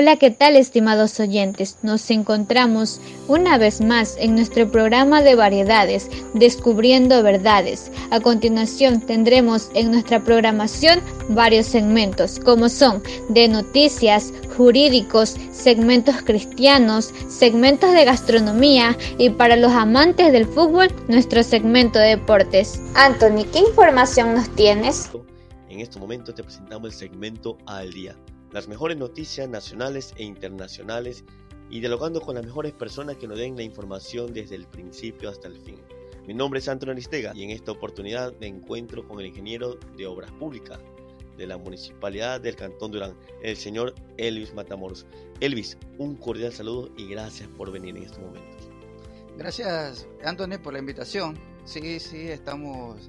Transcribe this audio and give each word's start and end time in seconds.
Hola, 0.00 0.14
¿qué 0.14 0.30
tal 0.30 0.54
estimados 0.54 1.18
oyentes? 1.18 1.78
Nos 1.82 2.08
encontramos 2.12 3.00
una 3.26 3.58
vez 3.58 3.80
más 3.80 4.16
en 4.20 4.36
nuestro 4.36 4.70
programa 4.70 5.22
de 5.22 5.34
variedades, 5.34 6.08
Descubriendo 6.34 7.20
Verdades. 7.24 7.90
A 8.12 8.20
continuación 8.20 9.00
tendremos 9.00 9.72
en 9.74 9.90
nuestra 9.90 10.22
programación 10.22 11.00
varios 11.30 11.66
segmentos, 11.66 12.38
como 12.38 12.68
son 12.68 13.02
de 13.30 13.48
noticias, 13.48 14.32
jurídicos, 14.56 15.34
segmentos 15.50 16.22
cristianos, 16.22 17.12
segmentos 17.26 17.92
de 17.92 18.04
gastronomía 18.04 18.96
y 19.18 19.30
para 19.30 19.56
los 19.56 19.72
amantes 19.72 20.30
del 20.30 20.46
fútbol, 20.46 20.94
nuestro 21.08 21.42
segmento 21.42 21.98
de 21.98 22.10
deportes. 22.10 22.80
Anthony, 22.94 23.50
¿qué 23.52 23.58
información 23.68 24.32
nos 24.36 24.48
tienes? 24.50 25.10
En 25.68 25.80
este 25.80 25.98
momento 25.98 26.32
te 26.32 26.44
presentamos 26.44 26.92
el 26.92 26.96
segmento 26.96 27.58
al 27.66 27.92
día 27.92 28.14
las 28.52 28.68
mejores 28.68 28.96
noticias 28.96 29.48
nacionales 29.48 30.14
e 30.16 30.24
internacionales 30.24 31.24
y 31.70 31.80
dialogando 31.80 32.20
con 32.20 32.34
las 32.34 32.44
mejores 32.44 32.72
personas 32.72 33.16
que 33.16 33.28
nos 33.28 33.38
den 33.38 33.56
la 33.56 33.62
información 33.62 34.32
desde 34.32 34.56
el 34.56 34.66
principio 34.66 35.28
hasta 35.28 35.48
el 35.48 35.56
fin. 35.56 35.80
Mi 36.26 36.34
nombre 36.34 36.60
es 36.60 36.68
Antonio 36.68 36.92
Aristega 36.92 37.32
y 37.34 37.44
en 37.44 37.50
esta 37.50 37.72
oportunidad 37.72 38.34
me 38.40 38.46
encuentro 38.46 39.06
con 39.06 39.20
el 39.20 39.26
ingeniero 39.26 39.78
de 39.96 40.06
Obras 40.06 40.30
Públicas 40.32 40.78
de 41.36 41.46
la 41.46 41.56
Municipalidad 41.56 42.40
del 42.40 42.56
Cantón 42.56 42.90
Durán, 42.90 43.14
el 43.42 43.56
señor 43.56 43.94
Elvis 44.16 44.52
Matamoros. 44.52 45.06
Elvis, 45.40 45.78
un 45.98 46.16
cordial 46.16 46.52
saludo 46.52 46.90
y 46.96 47.08
gracias 47.08 47.48
por 47.56 47.70
venir 47.70 47.96
en 47.96 48.02
estos 48.02 48.18
momentos. 48.18 48.68
Gracias, 49.36 50.06
Antonio, 50.24 50.60
por 50.60 50.72
la 50.72 50.80
invitación. 50.80 51.38
Sí, 51.64 52.00
sí, 52.00 52.28
estamos 52.28 53.08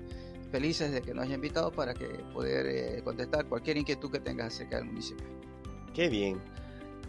felices 0.51 0.91
de 0.91 1.01
que 1.01 1.13
nos 1.13 1.25
haya 1.25 1.35
invitado 1.35 1.71
para 1.71 1.93
que 1.93 2.07
poder 2.33 2.65
eh, 2.67 3.01
contestar 3.03 3.45
cualquier 3.45 3.77
inquietud 3.77 4.11
que 4.11 4.19
tengas 4.19 4.53
acerca 4.53 4.77
del 4.77 4.85
municipio. 4.85 5.25
Qué 5.93 6.09
bien. 6.09 6.41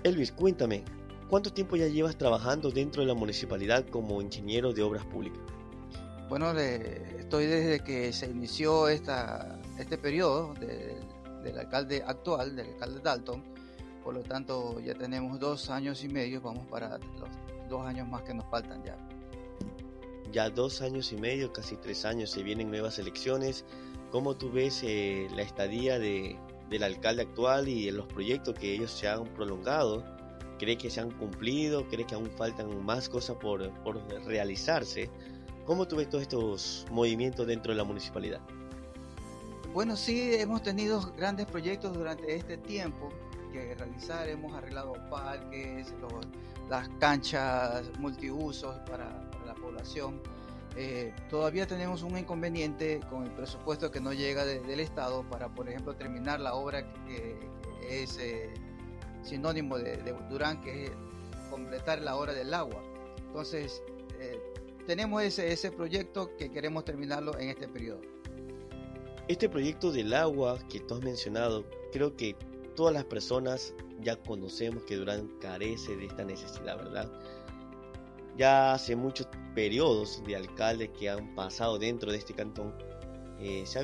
Elvis, 0.02 0.32
cuéntame, 0.32 0.84
¿cuánto 1.28 1.52
tiempo 1.52 1.76
ya 1.76 1.86
llevas 1.86 2.16
trabajando 2.16 2.70
dentro 2.70 3.02
de 3.02 3.08
la 3.08 3.14
municipalidad 3.14 3.86
como 3.88 4.20
ingeniero 4.22 4.72
de 4.72 4.82
obras 4.82 5.04
públicas? 5.06 5.40
Bueno, 6.28 6.52
estoy 6.52 7.46
desde 7.46 7.80
que 7.80 8.12
se 8.12 8.26
inició 8.26 8.88
esta, 8.88 9.58
este 9.78 9.98
periodo 9.98 10.54
del 10.54 11.58
alcalde 11.58 12.02
actual, 12.06 12.54
del 12.54 12.68
alcalde 12.68 13.00
Dalton. 13.00 13.42
Por 14.04 14.14
lo 14.14 14.22
tanto, 14.22 14.80
ya 14.80 14.94
tenemos 14.94 15.38
dos 15.38 15.68
años 15.70 16.02
y 16.04 16.08
medio, 16.08 16.40
vamos 16.40 16.66
para 16.68 16.98
los 16.98 17.68
dos 17.68 17.86
años 17.86 18.08
más 18.08 18.22
que 18.22 18.32
nos 18.32 18.46
faltan 18.46 18.82
ya 18.84 18.96
ya 20.32 20.50
dos 20.50 20.82
años 20.82 21.12
y 21.12 21.16
medio, 21.16 21.52
casi 21.52 21.76
tres 21.76 22.04
años, 22.04 22.30
se 22.30 22.42
vienen 22.42 22.70
nuevas 22.70 22.98
elecciones. 22.98 23.64
¿Cómo 24.10 24.36
tú 24.36 24.50
ves 24.50 24.82
eh, 24.82 25.28
la 25.34 25.42
estadía 25.42 25.98
de, 25.98 26.36
del 26.68 26.82
alcalde 26.82 27.22
actual 27.22 27.68
y 27.68 27.90
los 27.90 28.06
proyectos 28.06 28.54
que 28.58 28.74
ellos 28.74 28.90
se 28.90 29.08
han 29.08 29.24
prolongado? 29.34 30.04
¿Cree 30.58 30.76
que 30.76 30.90
se 30.90 31.00
han 31.00 31.10
cumplido? 31.12 31.88
¿Cree 31.88 32.06
que 32.06 32.14
aún 32.14 32.30
faltan 32.30 32.84
más 32.84 33.08
cosas 33.08 33.36
por, 33.36 33.70
por 33.82 34.02
realizarse? 34.26 35.08
¿Cómo 35.64 35.86
tú 35.86 35.96
ves 35.96 36.08
todos 36.08 36.22
estos 36.22 36.86
movimientos 36.90 37.46
dentro 37.46 37.72
de 37.72 37.78
la 37.78 37.84
municipalidad? 37.84 38.40
Bueno, 39.72 39.96
sí, 39.96 40.34
hemos 40.34 40.62
tenido 40.62 41.12
grandes 41.16 41.46
proyectos 41.46 41.94
durante 41.94 42.34
este 42.34 42.56
tiempo 42.56 43.10
que 43.50 43.74
realizar. 43.74 44.28
Hemos 44.28 44.54
arreglado 44.54 44.94
parques, 45.10 45.92
las 46.68 46.88
canchas 47.00 47.90
multiusos 47.98 48.76
para, 48.88 49.30
la 49.46 49.54
población. 49.54 50.20
Eh, 50.76 51.12
todavía 51.28 51.66
tenemos 51.66 52.02
un 52.02 52.16
inconveniente 52.16 53.00
con 53.10 53.24
el 53.24 53.30
presupuesto 53.32 53.90
que 53.90 54.00
no 54.00 54.12
llega 54.12 54.44
del 54.44 54.80
Estado 54.80 55.24
para, 55.28 55.48
por 55.48 55.68
ejemplo, 55.68 55.94
terminar 55.96 56.40
la 56.40 56.54
obra 56.54 56.92
que, 57.06 57.36
es 57.88 58.18
eh, 58.18 58.50
sinónimo 59.22 59.78
de, 59.78 59.96
Durán, 60.28 60.60
que 60.60 60.86
es 60.86 60.92
completar 61.50 62.00
la 62.02 62.16
obra 62.16 62.32
del 62.32 62.54
agua. 62.54 62.80
Entonces, 63.26 63.82
eh, 64.20 64.38
tenemos 64.86 65.22
ese, 65.22 65.52
ese 65.52 65.72
proyecto 65.72 66.36
que 66.36 66.50
queremos 66.50 66.84
terminarlo 66.84 67.36
en 67.38 67.48
este 67.48 67.66
periodo. 67.66 68.00
Este 69.26 69.48
proyecto 69.48 69.92
del 69.92 70.12
agua 70.14 70.58
que 70.68 70.80
tú 70.80 70.94
has 70.94 71.02
mencionado, 71.02 71.64
creo 71.92 72.16
que 72.16 72.36
todas 72.74 72.94
las 72.94 73.04
personas 73.04 73.74
ya 74.00 74.16
conocemos 74.16 74.84
que 74.84 74.96
Durán 74.96 75.28
carece 75.40 75.96
de 75.96 76.06
esta 76.06 76.24
necesidad, 76.24 76.76
¿verdad? 76.76 77.10
Ya 78.36 78.72
hace 78.72 78.96
muchos 78.96 79.28
periodos 79.54 80.22
de 80.24 80.36
alcaldes 80.36 80.90
que 80.98 81.10
han 81.10 81.34
pasado 81.34 81.78
dentro 81.78 82.10
de 82.12 82.18
este 82.18 82.34
cantón, 82.34 82.74
eh, 83.38 83.64
se 83.66 83.78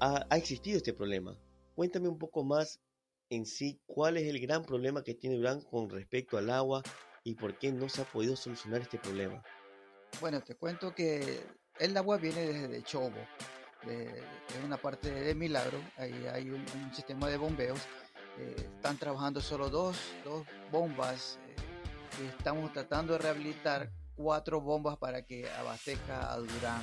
ha, 0.00 0.26
ha, 0.28 0.36
existido 0.36 0.76
este 0.76 0.92
problema. 0.92 1.36
Cuéntame 1.74 2.08
un 2.08 2.18
poco 2.18 2.44
más 2.44 2.80
en 3.28 3.46
sí 3.46 3.80
cuál 3.86 4.16
es 4.16 4.28
el 4.28 4.40
gran 4.40 4.64
problema 4.64 5.02
que 5.02 5.14
tiene 5.14 5.36
Durán 5.36 5.60
con 5.62 5.88
respecto 5.88 6.38
al 6.38 6.50
agua 6.50 6.82
y 7.22 7.34
por 7.34 7.58
qué 7.58 7.72
no 7.72 7.88
se 7.88 8.02
ha 8.02 8.04
podido 8.04 8.36
solucionar 8.36 8.80
este 8.80 8.98
problema. 8.98 9.42
Bueno, 10.20 10.40
te 10.40 10.56
cuento 10.56 10.94
que 10.94 11.40
el 11.78 11.96
agua 11.96 12.16
viene 12.16 12.40
desde 12.40 12.82
Chobo, 12.82 13.16
de, 13.86 14.22
una 14.64 14.76
parte 14.76 15.10
de 15.10 15.34
Milagro, 15.34 15.78
ahí 15.96 16.26
hay 16.32 16.50
un, 16.50 16.64
un 16.74 16.94
sistema 16.94 17.28
de 17.28 17.36
bombeos 17.36 17.80
eh, 18.40 18.56
están 18.76 18.96
trabajando 18.96 19.40
solo 19.40 19.68
dos, 19.68 19.96
dos 20.24 20.46
bombas 20.72 21.38
eh, 22.18 22.32
estamos 22.38 22.72
tratando 22.72 23.12
de 23.12 23.18
rehabilitar 23.18 23.90
cuatro 24.16 24.60
bombas 24.60 24.96
para 24.96 25.22
que 25.22 25.48
abastezca 25.50 26.32
a 26.32 26.36
Durán. 26.38 26.82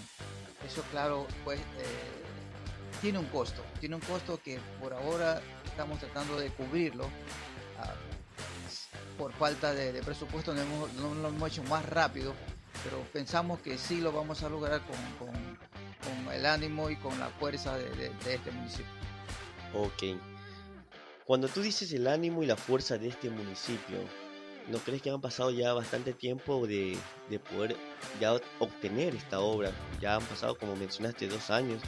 Eso 0.66 0.84
claro, 0.92 1.28
pues 1.44 1.60
eh, 1.60 3.02
tiene 3.02 3.20
un 3.20 3.26
costo, 3.26 3.62
tiene 3.80 3.96
un 3.96 4.02
costo 4.02 4.40
que 4.44 4.60
por 4.80 4.94
ahora 4.94 5.42
estamos 5.66 6.00
tratando 6.00 6.40
de 6.40 6.50
cubrirlo. 6.52 7.06
Ah, 7.80 7.94
por 9.18 9.34
falta 9.34 9.74
de, 9.74 10.02
presupuesto 10.04 10.54
no, 10.54 10.62
hemos, 10.62 10.94
lo 10.94 11.28
hemos 11.28 11.52
hecho 11.52 11.64
más 11.64 11.84
rápido, 11.88 12.34
pero 12.84 13.02
pensamos 13.12 13.60
que 13.62 13.78
sí 13.78 14.00
lo 14.00 14.12
vamos 14.12 14.44
a 14.44 14.50
lograr 14.50 14.82
con, 14.82 15.28
con, 15.28 15.58
el 16.32 16.46
ánimo 16.46 16.90
y 16.90 16.96
con 16.98 17.20
la 17.20 17.28
fuerza 17.30 17.78
de, 17.78 17.90
de 17.90 18.36
este 18.36 18.52
municipio. 18.52 18.86
Ok, 19.74 20.04
cuando 21.28 21.50
tú 21.50 21.62
dices 21.62 21.92
el 21.92 22.08
ánimo 22.08 22.42
y 22.42 22.46
la 22.46 22.56
fuerza 22.56 22.98
de 22.98 23.10
este 23.10 23.30
municipio, 23.30 23.98
¿no 24.72 24.78
crees 24.78 25.02
que 25.02 25.10
han 25.10 25.20
pasado 25.20 25.52
ya 25.52 25.74
bastante 25.74 26.14
tiempo 26.14 26.66
de, 26.66 26.98
poder 27.52 27.76
ya 28.22 28.40
obtener 28.60 29.14
esta 29.14 29.42
obra? 29.42 29.74
Ya 30.00 30.16
han 30.16 30.24
pasado, 30.24 30.58
como 30.58 30.78
mencionaste, 30.78 31.28
dos 31.28 31.50
años 31.50 31.82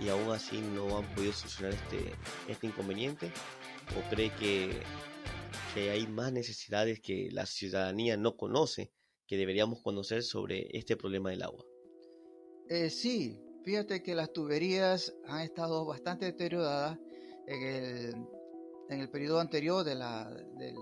y 0.00 0.08
aún 0.08 0.30
así 0.32 0.62
no 0.62 0.96
han 0.96 1.14
podido 1.14 1.34
solucionar 1.34 1.74
este, 1.74 2.14
este 2.48 2.68
inconveniente. 2.68 3.30
¿O 3.98 4.10
cree 4.10 4.30
que, 4.36 4.80
que 5.74 5.90
hay 5.90 6.06
más 6.06 6.32
necesidades 6.32 6.98
que 7.00 7.28
la 7.32 7.44
ciudadanía 7.44 8.16
no 8.16 8.34
conoce, 8.34 8.92
que 9.26 9.36
deberíamos 9.36 9.82
conocer 9.82 10.22
sobre 10.22 10.68
este 10.72 10.96
problema 10.96 11.28
del 11.28 11.42
agua? 11.42 11.66
Eh, 12.70 12.88
sí, 12.88 13.38
fíjate 13.62 14.02
que 14.02 14.14
las 14.14 14.32
tuberías 14.32 15.14
han 15.26 15.42
estado 15.42 15.84
bastante 15.84 16.24
deterioradas. 16.24 16.98
En 17.48 17.62
el 17.62 18.35
en 18.88 19.00
el 19.00 19.08
periodo 19.08 19.40
anterior 19.40 19.84
de 19.84 19.94
la, 19.94 20.30
de, 20.30 20.74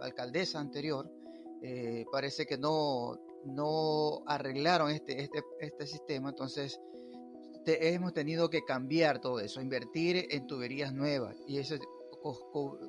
alcaldesa 0.00 0.60
anterior, 0.60 1.10
eh, 1.62 2.04
parece 2.10 2.46
que 2.46 2.58
no, 2.58 3.18
no 3.44 4.22
arreglaron 4.26 4.90
este, 4.90 5.22
este, 5.22 5.42
este 5.60 5.86
sistema, 5.86 6.30
entonces 6.30 6.80
hemos 7.66 8.12
tenido 8.12 8.50
que 8.50 8.64
cambiar 8.64 9.20
todo 9.20 9.40
eso, 9.40 9.60
invertir 9.60 10.26
en 10.30 10.46
tuberías 10.46 10.92
nuevas 10.92 11.36
y 11.46 11.58
eso 11.58 11.76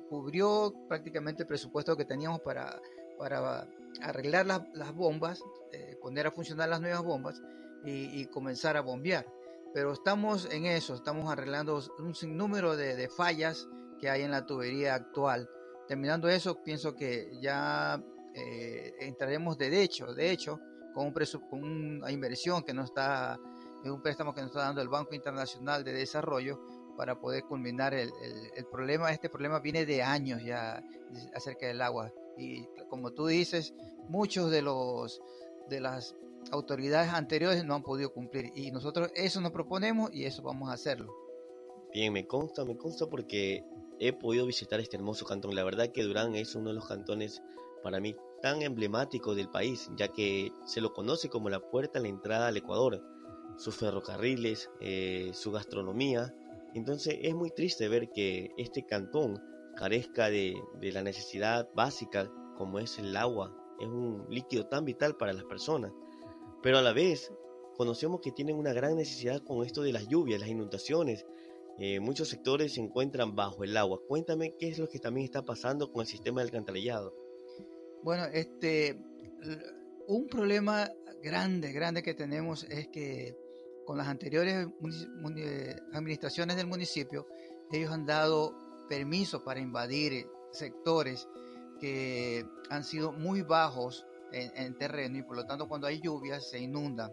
cubrió 0.08 0.72
prácticamente 0.88 1.42
el 1.42 1.48
presupuesto 1.48 1.96
que 1.96 2.04
teníamos 2.04 2.40
para, 2.40 2.80
para 3.18 3.66
arreglar 4.02 4.46
las, 4.46 4.94
bombas, 4.94 5.42
eh, 5.72 5.96
poner 6.00 6.26
a 6.26 6.30
funcionar 6.30 6.68
las 6.68 6.80
nuevas 6.80 7.02
bombas 7.02 7.42
y, 7.84 8.24
comenzar 8.26 8.76
a 8.76 8.80
bombear. 8.80 9.26
Pero 9.74 9.92
estamos 9.92 10.48
en 10.50 10.66
eso, 10.66 10.94
estamos 10.94 11.30
arreglando 11.30 11.82
un 11.98 12.14
sinnúmero 12.14 12.76
de, 12.76 12.96
de 12.96 13.08
fallas 13.08 13.68
que 14.04 14.10
hay 14.10 14.20
en 14.20 14.32
la 14.32 14.44
tubería 14.44 14.94
actual. 14.94 15.48
Terminando 15.88 16.28
eso, 16.28 16.62
pienso 16.62 16.94
que 16.94 17.30
ya 17.40 17.98
eh, 18.34 18.92
entraremos 19.00 19.56
de 19.56 19.82
hecho, 19.82 20.12
de 20.12 20.30
hecho, 20.30 20.60
con, 20.92 21.06
un 21.52 22.02
una 22.02 22.12
inversión 22.12 22.62
que 22.64 22.74
no 22.74 22.84
está, 22.84 23.40
un 23.82 24.02
préstamo 24.02 24.34
que 24.34 24.42
nos 24.42 24.50
está 24.50 24.60
dando 24.60 24.82
el 24.82 24.90
Banco 24.90 25.14
Internacional 25.14 25.84
de 25.84 25.94
Desarrollo 25.94 26.60
para 26.98 27.18
poder 27.18 27.44
culminar 27.44 27.94
el, 27.94 28.10
el, 28.54 28.66
problema. 28.66 29.10
Este 29.10 29.30
problema 29.30 29.58
viene 29.60 29.86
de 29.86 30.02
años 30.02 30.44
ya 30.44 30.84
acerca 31.34 31.66
del 31.66 31.80
agua 31.80 32.12
y 32.36 32.66
como 32.90 33.12
tú 33.12 33.26
dices, 33.26 33.72
muchos 34.08 34.50
de 34.50 34.60
los 34.60 35.22
de 35.70 35.80
las 35.80 36.14
autoridades 36.50 37.10
anteriores 37.10 37.64
no 37.64 37.74
han 37.74 37.82
podido 37.82 38.12
cumplir 38.12 38.52
y 38.54 38.70
nosotros 38.70 39.10
eso 39.14 39.40
nos 39.40 39.52
proponemos 39.52 40.12
y 40.12 40.26
eso 40.26 40.42
vamos 40.42 40.68
a 40.68 40.74
hacerlo. 40.74 41.10
Bien, 41.94 42.12
me 42.12 42.26
consta, 42.26 42.66
me 42.66 42.76
consta 42.76 43.06
porque 43.06 43.64
he 44.08 44.12
podido 44.12 44.46
visitar 44.46 44.80
este 44.80 44.96
hermoso 44.96 45.24
cantón. 45.24 45.54
La 45.54 45.64
verdad 45.64 45.90
que 45.90 46.02
Durán 46.02 46.34
es 46.34 46.54
uno 46.54 46.68
de 46.68 46.74
los 46.74 46.86
cantones 46.86 47.42
para 47.82 48.00
mí 48.00 48.14
tan 48.42 48.62
emblemáticos 48.62 49.36
del 49.36 49.48
país, 49.48 49.90
ya 49.96 50.08
que 50.08 50.52
se 50.66 50.80
lo 50.80 50.92
conoce 50.92 51.28
como 51.28 51.48
la 51.48 51.60
puerta 51.60 51.98
a 51.98 52.02
la 52.02 52.08
entrada 52.08 52.48
al 52.48 52.56
Ecuador. 52.56 53.02
Sus 53.56 53.76
ferrocarriles, 53.76 54.70
eh, 54.80 55.30
su 55.32 55.52
gastronomía. 55.52 56.34
Entonces 56.74 57.18
es 57.22 57.34
muy 57.34 57.50
triste 57.50 57.88
ver 57.88 58.10
que 58.10 58.50
este 58.58 58.84
cantón 58.84 59.40
carezca 59.76 60.28
de, 60.28 60.54
de 60.80 60.92
la 60.92 61.02
necesidad 61.02 61.68
básica 61.74 62.30
como 62.56 62.78
es 62.78 62.98
el 62.98 63.16
agua. 63.16 63.56
Es 63.80 63.86
un 63.86 64.26
líquido 64.28 64.66
tan 64.66 64.84
vital 64.84 65.16
para 65.16 65.32
las 65.32 65.44
personas. 65.44 65.92
Pero 66.62 66.78
a 66.78 66.82
la 66.82 66.92
vez 66.92 67.32
conocemos 67.76 68.20
que 68.20 68.32
tienen 68.32 68.56
una 68.56 68.72
gran 68.72 68.96
necesidad 68.96 69.42
con 69.42 69.64
esto 69.64 69.82
de 69.82 69.92
las 69.92 70.08
lluvias, 70.08 70.40
las 70.40 70.48
inundaciones. 70.48 71.26
Eh, 71.78 72.00
muchos 72.00 72.28
sectores 72.28 72.74
se 72.74 72.80
encuentran 72.80 73.34
bajo 73.34 73.64
el 73.64 73.76
agua. 73.76 74.00
Cuéntame 74.06 74.54
qué 74.58 74.68
es 74.68 74.78
lo 74.78 74.88
que 74.88 74.98
también 74.98 75.24
está 75.24 75.44
pasando 75.44 75.90
con 75.92 76.02
el 76.02 76.06
sistema 76.06 76.40
de 76.40 76.46
alcantarillado. 76.46 77.14
Bueno, 78.02 78.24
este, 78.26 78.98
un 80.06 80.28
problema 80.28 80.90
grande, 81.22 81.72
grande 81.72 82.02
que 82.02 82.14
tenemos 82.14 82.64
es 82.64 82.88
que 82.88 83.36
con 83.84 83.98
las 83.98 84.08
anteriores 84.08 84.66
administraciones 85.92 86.56
del 86.56 86.66
municipio, 86.66 87.26
ellos 87.72 87.90
han 87.90 88.06
dado 88.06 88.54
permiso 88.88 89.44
para 89.44 89.60
invadir 89.60 90.26
sectores 90.52 91.28
que 91.80 92.46
han 92.70 92.84
sido 92.84 93.12
muy 93.12 93.42
bajos 93.42 94.06
en, 94.32 94.76
terreno 94.76 95.18
y 95.18 95.22
por 95.22 95.36
lo 95.36 95.46
tanto 95.46 95.68
cuando 95.68 95.86
hay 95.86 96.00
lluvias 96.00 96.48
se 96.48 96.58
inundan. 96.58 97.12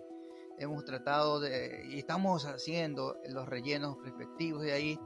Hemos 0.57 0.86
tratado 0.86 1.39
de, 1.39 1.86
y 1.89 2.00
estamos 2.00 2.45
haciendo 2.45 3.18
los 3.30 3.48
rellenos 3.48 3.98
respectivos 4.03 4.63
de 4.63 4.74
ahí. 4.74 5.00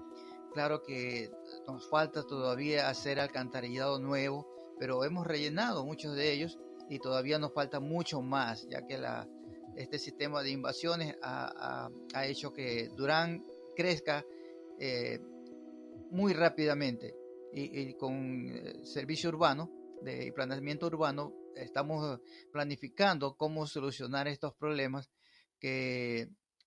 Claro 0.53 0.81
que 0.81 1.31
nos 1.68 1.88
falta 1.89 2.24
todavía 2.24 2.89
hacer 2.89 3.19
alcantarillado 3.19 4.00
nuevo, 4.00 4.47
pero 4.80 5.03
hemos 5.03 5.25
rellenado 5.27 5.86
muchos 5.86 6.15
de 6.15 6.31
ellos 6.31 6.57
y 6.89 7.00
todavía 7.00 7.39
nos 7.39 7.53
falta 7.53 7.80
mucho 7.80 8.21
más, 8.21 8.68
ya 8.69 8.86
que 8.86 9.01
este 9.75 10.00
sistema 10.00 10.42
de 10.44 10.51
invasiones 10.51 11.15
ha, 11.21 11.89
hecho 12.24 12.53
que 12.53 12.89
Durán 12.95 13.45
crezca 13.75 14.25
eh, 14.80 15.19
muy 16.12 16.33
rápidamente 16.33 17.15
y, 17.53 17.94
con 17.94 18.50
eh, 18.50 18.86
servicio 18.86 19.30
urbano 19.30 19.71
de 20.01 20.31
planeamiento 20.33 20.88
urbano 20.88 21.33
estamos 21.56 22.19
planificando 22.51 23.36
cómo 23.36 23.65
solucionar 23.65 24.27
estos 24.27 24.53
problemas 24.56 25.09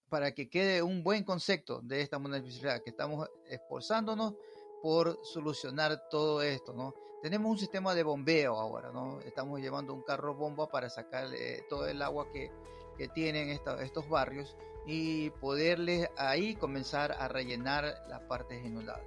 para 0.08 0.32
que 0.32 0.48
quede 0.48 0.82
un 0.82 1.02
buen 1.02 1.24
concepto 1.24 1.80
de 1.82 2.00
esta 2.00 2.18
municipalidad 2.18 2.82
que 2.82 2.90
estamos 2.90 3.28
esforzándonos 3.48 4.34
por 4.82 5.18
solucionar 5.24 6.08
todo 6.08 6.42
esto, 6.42 6.72
¿no? 6.72 6.94
Tenemos 7.22 7.50
un 7.50 7.58
sistema 7.58 7.94
de 7.94 8.04
bombeo 8.04 8.54
ahora, 8.54 8.92
¿no? 8.92 9.20
Estamos 9.20 9.60
llevando 9.60 9.92
un 9.92 10.02
carro 10.02 10.34
bomba 10.34 10.68
para 10.68 10.88
sacar 10.88 11.34
eh, 11.34 11.64
todo 11.68 11.88
el 11.88 12.00
agua 12.00 12.30
que, 12.32 12.50
que 12.96 13.08
tienen 13.08 13.48
estos 13.50 14.08
barrios 14.08 14.56
y 14.86 15.30
poderles 15.30 16.08
ahí 16.16 16.54
comenzar 16.54 17.12
a 17.12 17.28
rellenar 17.28 17.84
las 18.08 18.20
partes 18.22 18.64
inundadas. 18.64 19.04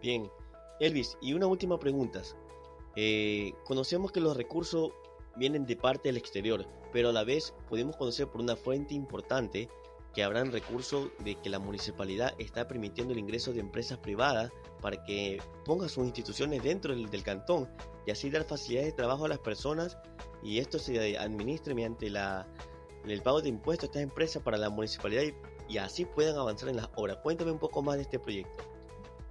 Bien, 0.00 0.30
Elvis, 0.80 1.18
y 1.20 1.34
una 1.34 1.46
última 1.46 1.78
pregunta. 1.78 2.22
Eh, 2.96 3.52
conocemos 3.64 4.12
que 4.12 4.20
los 4.20 4.36
recursos 4.36 4.92
vienen 5.36 5.66
de 5.66 5.76
parte 5.76 6.08
del 6.08 6.16
exterior, 6.16 6.66
pero 6.92 7.08
a 7.08 7.12
la 7.12 7.24
vez 7.24 7.54
podemos 7.68 7.96
conocer 7.96 8.28
por 8.28 8.40
una 8.40 8.56
fuente 8.56 8.94
importante 8.94 9.68
que 10.14 10.22
habrán 10.22 10.52
recursos 10.52 11.08
de 11.24 11.36
que 11.36 11.48
la 11.48 11.58
municipalidad 11.58 12.34
está 12.38 12.68
permitiendo 12.68 13.12
el 13.12 13.18
ingreso 13.18 13.52
de 13.52 13.60
empresas 13.60 13.98
privadas 13.98 14.52
para 14.80 15.02
que 15.04 15.40
pongan 15.64 15.88
sus 15.88 16.04
instituciones 16.04 16.62
dentro 16.62 16.94
del, 16.94 17.22
cantón 17.22 17.68
y 18.06 18.10
así 18.10 18.28
dar 18.28 18.44
facilidades 18.44 18.92
de 18.92 18.96
trabajo 18.96 19.24
a 19.24 19.28
las 19.28 19.38
personas 19.38 19.96
y 20.42 20.58
esto 20.58 20.78
se 20.78 21.16
administre 21.16 21.74
mediante 21.74 22.08
el 22.08 23.22
pago 23.22 23.40
de 23.40 23.48
impuestos 23.48 23.84
a 23.84 23.90
estas 23.90 24.02
empresas 24.02 24.42
para 24.42 24.58
la 24.58 24.68
municipalidad 24.68 25.22
y 25.68 25.78
así 25.78 26.04
puedan 26.04 26.36
avanzar 26.36 26.68
en 26.68 26.76
las 26.76 26.90
obras. 26.96 27.18
Cuéntame 27.22 27.52
un 27.52 27.58
poco 27.58 27.80
más 27.82 27.96
de 27.96 28.02
este 28.02 28.18
proyecto. 28.18 28.71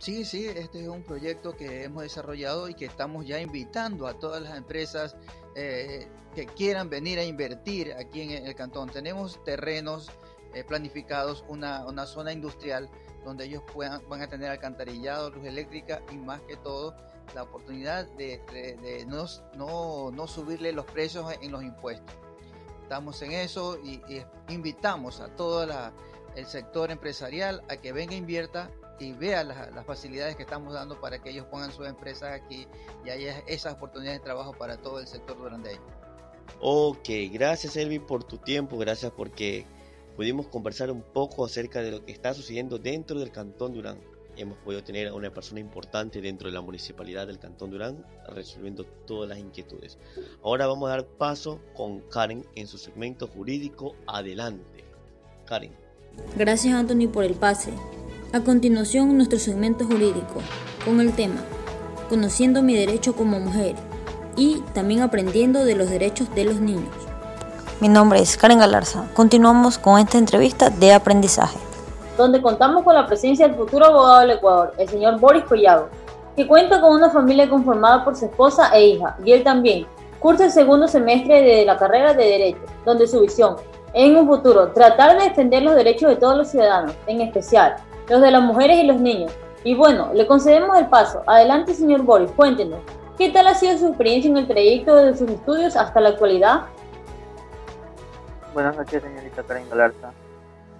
Sí, 0.02 0.26
sí, 0.26 0.48
este 0.48 0.82
es 0.82 0.88
un 0.88 1.04
proyecto 1.04 1.56
que 1.56 1.84
hemos 1.84 2.02
desarrollado 2.02 2.68
y 2.68 2.74
que 2.74 2.86
estamos 2.86 3.28
ya 3.28 3.40
invitando 3.40 4.08
a 4.08 4.16
todas 4.16 4.42
las 4.42 4.58
empresas 4.58 5.16
eh, 5.54 6.08
que 6.34 6.48
quieran 6.48 6.90
venir 6.90 7.20
a 7.20 7.24
invertir 7.24 7.94
aquí 7.94 8.22
en 8.22 8.48
el 8.48 8.56
cantón. 8.56 8.90
Tenemos 8.90 9.44
terrenos 9.44 10.10
eh, 10.56 10.64
planificados, 10.64 11.46
una, 11.48 11.86
zona 12.08 12.34
industrial 12.34 12.90
donde 13.24 13.46
ellos 13.46 13.62
puedan, 13.72 14.02
van 14.10 14.24
a 14.24 14.28
tener 14.28 14.50
alcantarillado, 14.50 15.30
luz 15.30 15.46
eléctrica 15.46 16.02
y 16.12 16.16
más 16.16 16.42
que 16.42 16.58
todo 16.58 16.96
la 17.36 17.44
oportunidad 17.44 18.08
de, 18.14 19.06
no, 19.08 20.10
no, 20.10 20.28
subirle 20.28 20.72
los 20.72 20.86
precios 20.86 21.32
en 21.40 21.52
los 21.52 21.62
impuestos. 21.62 22.16
Estamos 22.82 23.22
en 23.22 23.34
eso 23.34 23.78
y, 23.78 24.02
invitamos 24.50 25.20
a 25.20 25.28
todo 25.36 25.64
el 26.36 26.48
sector 26.48 26.90
empresarial 26.90 27.62
a 27.70 27.78
que 27.78 27.94
venga 27.94 28.16
e 28.16 28.18
invierta 28.18 28.72
y 29.02 29.14
vea 29.14 29.44
las, 29.44 29.86
facilidades 29.86 30.36
que 30.36 30.44
estamos 30.44 30.74
dando 30.74 31.00
para 31.02 31.20
que 31.20 31.32
ellos 31.32 31.46
pongan 31.48 31.72
sus 31.72 31.88
empresas 31.88 32.32
aquí 32.32 32.68
y 33.04 33.10
haya 33.10 33.40
esas 33.48 33.74
oportunidades 33.74 34.20
de 34.20 34.24
trabajo 34.24 34.54
para 34.54 34.78
todo 34.78 35.00
el 35.00 35.08
sector 35.08 35.38
durandeño. 35.38 35.82
Ok, 36.60 37.10
gracias 37.32 37.76
Elvi 37.76 37.98
por 37.98 38.24
tu 38.24 38.38
tiempo, 38.38 38.78
gracias 38.78 39.12
porque 39.12 39.66
pudimos 40.16 40.48
conversar 40.48 40.92
un 40.92 41.02
poco 41.02 41.46
acerca 41.46 41.82
de 41.82 41.92
lo 41.92 42.06
que 42.06 42.12
está 42.12 42.34
sucediendo 42.34 42.78
dentro 42.78 43.20
del 43.20 43.32
Cantón 43.32 43.74
Durán. 43.74 44.00
Hemos 44.38 44.58
podido 44.60 44.84
tener 44.84 45.08
a 45.08 45.14
una 45.14 45.34
persona 45.34 45.60
importante 45.60 46.22
dentro 46.22 46.48
de 46.48 46.54
la 46.54 46.62
municipalidad 46.62 47.28
del 47.28 47.40
Cantón 47.40 47.72
Durán 47.72 48.06
resolviendo 48.30 48.86
todas 49.06 49.30
las 49.30 49.40
inquietudes. 49.40 49.98
Ahora 50.44 50.68
vamos 50.68 50.88
a 50.88 50.92
dar 50.92 51.06
paso 51.06 51.60
con 51.74 52.02
Karen 52.02 52.46
en 52.56 52.68
su 52.68 52.78
segmento 52.78 53.28
jurídico. 53.28 53.96
Adelante. 54.08 54.86
Karen. 55.46 55.74
Gracias 56.38 56.74
Anthony 56.74 57.08
por 57.12 57.24
el 57.24 57.34
pase. 57.34 57.74
A 58.34 58.40
continuación, 58.40 59.18
nuestro 59.18 59.40
segmento 59.40 59.84
jurídico, 59.84 60.40
con 60.86 61.02
el 61.02 61.14
tema 61.14 61.42
Conociendo 62.08 62.62
mi 62.62 62.74
derecho 62.74 63.14
como 63.14 63.42
mujer 63.42 63.76
y 64.38 64.62
también 64.74 65.02
aprendiendo 65.02 65.66
de 65.66 65.76
los 65.76 65.90
derechos 65.90 66.34
de 66.34 66.46
los 66.46 66.62
niños. 66.62 66.96
Mi 67.82 67.90
nombre 67.90 68.22
es 68.22 68.38
Karen 68.38 68.60
Galarza. 68.60 69.04
Continuamos 69.16 69.78
con 69.78 70.00
esta 70.00 70.18
entrevista 70.18 70.70
de 70.70 70.94
aprendizaje. 70.94 71.60
Donde 72.16 72.42
contamos 72.42 72.86
con 72.86 72.96
la 72.96 73.06
presencia 73.06 73.50
del 73.50 73.58
futuro 73.58 73.88
abogado 73.88 74.22
del 74.22 74.32
Ecuador, 74.32 74.76
el 74.78 74.88
señor 74.88 75.20
Boris 75.20 75.44
Collado, 75.44 75.90
que 76.34 76.48
cuenta 76.48 76.80
con 76.80 76.94
una 76.94 77.10
familia 77.10 77.50
conformada 77.50 78.06
por 78.06 78.16
su 78.16 78.28
esposa 78.28 78.70
e 78.74 78.88
hija, 78.92 79.18
y 79.26 79.34
él 79.34 79.44
también. 79.44 79.86
Cursa 80.22 80.46
el 80.46 80.52
segundo 80.52 80.88
semestre 80.88 81.42
de 81.42 81.66
la 81.66 81.76
carrera 81.76 82.14
de 82.14 82.24
Derecho, 82.24 82.62
donde 82.86 83.08
su 83.08 83.20
visión, 83.20 83.58
en 83.92 84.16
un 84.16 84.26
futuro, 84.26 84.70
tratar 84.70 85.18
de 85.18 85.26
defender 85.26 85.64
los 85.64 85.76
derechos 85.76 86.08
de 86.08 86.16
todos 86.16 86.38
los 86.38 86.48
ciudadanos, 86.48 86.94
en 87.08 87.20
especial 87.20 87.76
los 88.12 88.22
de 88.22 88.30
las 88.30 88.44
mujeres 88.44 88.78
y 88.84 88.86
los 88.86 89.00
niños. 89.00 89.32
Y 89.64 89.74
bueno, 89.74 90.12
le 90.14 90.28
concedemos 90.28 90.78
el 90.78 90.88
paso. 90.88 91.24
Adelante, 91.28 91.74
señor 91.74 92.04
Boris, 92.04 92.30
cuéntenos, 92.32 92.82
¿qué 93.18 93.30
tal 93.30 93.48
ha 93.48 93.54
sido 93.54 93.78
su 93.78 93.88
experiencia 93.88 94.30
en 94.30 94.36
el 94.36 94.48
trayecto 94.48 94.94
de 94.98 95.16
sus 95.16 95.30
estudios 95.30 95.78
hasta 95.78 96.02
la 96.02 96.10
actualidad? 96.10 96.66
Buenas 98.54 98.76
noches, 98.76 99.02
señorita 99.02 99.44
Karen 99.44 99.70
Galarza. 99.70 100.12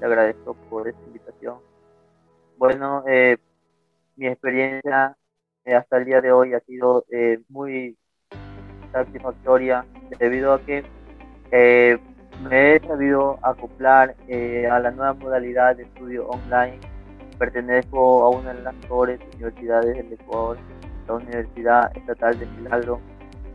Le 0.02 0.06
agradezco 0.06 0.56
por 0.70 0.90
esta 0.90 1.02
invitación. 1.08 1.56
Bueno, 2.58 3.06
eh, 3.08 3.38
mi 4.18 4.28
experiencia 4.28 5.16
eh, 5.64 5.74
hasta 5.74 6.00
el 6.00 6.06
día 6.06 6.20
de 6.20 6.34
hoy 6.34 6.54
ha 6.54 6.60
sido 6.60 7.06
eh, 7.10 7.40
muy 7.48 7.98
satisfactoria 8.92 9.86
debido 10.20 10.54
a 10.54 10.60
que 10.60 10.84
me 12.42 12.76
he 12.76 12.80
sabido 12.82 13.40
acoplar 13.42 14.18
a 14.70 14.80
la 14.80 14.92
nueva 14.92 15.14
modalidad 15.14 15.78
de 15.78 15.84
estudio 15.84 16.28
online 16.28 16.91
Pertenezco 17.42 18.24
a 18.24 18.30
una 18.30 18.54
de 18.54 18.62
las 18.62 18.76
mejores 18.76 19.20
universidades 19.34 19.98
del 19.98 20.14
Ecuador, 20.14 20.60
la 21.08 21.16
Universidad 21.16 21.98
Estatal 21.98 22.38
de 22.38 22.46
Milagro, 22.46 23.02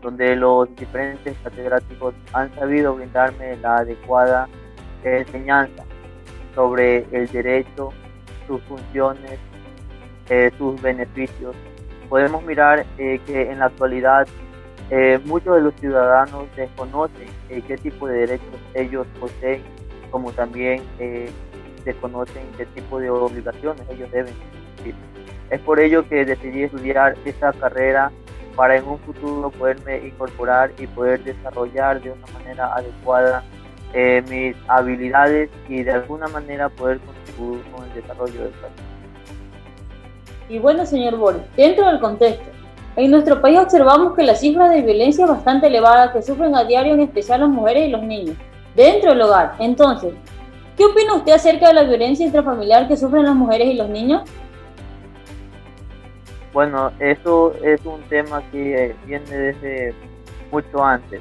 donde 0.02 0.34
los 0.34 0.74
diferentes 0.74 1.36
catedráticos 1.44 2.12
han 2.32 2.52
sabido 2.56 2.96
brindarme 2.96 3.56
la 3.58 3.76
adecuada 3.76 4.48
enseñanza 5.04 5.84
sobre 6.56 7.06
el 7.12 7.28
derecho, 7.28 7.90
sus 8.48 8.60
funciones, 8.62 9.38
eh, 10.30 10.50
sus 10.58 10.82
beneficios. 10.82 11.54
Podemos 12.08 12.42
mirar 12.42 12.84
eh, 12.98 13.20
que 13.24 13.52
en 13.52 13.60
la 13.60 13.66
actualidad 13.66 14.26
eh, 14.90 15.20
muchos 15.26 15.54
de 15.54 15.60
los 15.60 15.74
ciudadanos 15.76 16.46
desconocen 16.56 17.28
qué 17.48 17.76
tipo 17.76 18.08
de 18.08 18.18
derechos 18.18 18.58
ellos 18.74 19.06
poseen, 19.20 19.62
como 20.10 20.32
también 20.32 20.82
desconocen 21.86 22.42
qué 22.56 22.66
tipo 22.66 22.98
de 22.98 23.08
obligaciones 23.08 23.82
ellos 23.90 24.10
deben 24.10 24.34
cumplir. 24.34 24.94
Es 25.50 25.60
por 25.60 25.80
ello 25.80 26.06
que 26.08 26.24
decidí 26.24 26.64
estudiar 26.64 27.16
esta 27.24 27.52
carrera 27.52 28.10
para 28.56 28.76
en 28.76 28.86
un 28.86 28.98
futuro 28.98 29.50
poderme 29.50 30.06
incorporar 30.06 30.72
y 30.78 30.86
poder 30.86 31.22
desarrollar 31.22 32.00
de 32.02 32.12
una 32.12 32.26
manera 32.32 32.74
adecuada 32.74 33.44
eh, 33.92 34.22
mis 34.28 34.56
habilidades 34.68 35.50
y 35.68 35.82
de 35.82 35.92
alguna 35.92 36.26
manera 36.28 36.68
poder 36.68 36.98
contribuir 37.00 37.62
con 37.70 37.84
el 37.86 37.94
desarrollo 37.94 38.42
del 38.42 38.50
país. 38.50 38.74
Y 40.48 40.58
bueno, 40.58 40.84
señor 40.86 41.16
Boris, 41.16 41.42
dentro 41.56 41.86
del 41.86 42.00
contexto, 42.00 42.50
en 42.96 43.10
nuestro 43.10 43.40
país 43.40 43.58
observamos 43.58 44.14
que 44.14 44.22
la 44.22 44.34
cifra 44.34 44.68
de 44.70 44.82
violencia 44.82 45.24
es 45.24 45.30
bastante 45.30 45.66
elevada 45.66 46.12
que 46.12 46.22
sufren 46.22 46.54
a 46.54 46.64
diario 46.64 46.94
en 46.94 47.00
especial 47.00 47.40
las 47.40 47.50
mujeres 47.50 47.88
y 47.88 47.90
los 47.90 48.02
niños 48.02 48.36
dentro 48.74 49.10
del 49.10 49.22
hogar. 49.22 49.54
Entonces, 49.58 50.14
¿Qué 50.76 50.84
opina 50.84 51.14
usted 51.14 51.32
acerca 51.32 51.68
de 51.68 51.74
la 51.74 51.84
violencia 51.84 52.26
intrafamiliar 52.26 52.86
que 52.86 52.98
sufren 52.98 53.24
las 53.24 53.34
mujeres 53.34 53.68
y 53.68 53.74
los 53.74 53.88
niños? 53.88 54.28
Bueno, 56.52 56.92
eso 57.00 57.54
es 57.62 57.84
un 57.86 58.02
tema 58.04 58.42
que 58.50 58.94
viene 59.06 59.24
desde 59.30 59.94
mucho 60.52 60.84
antes. 60.84 61.20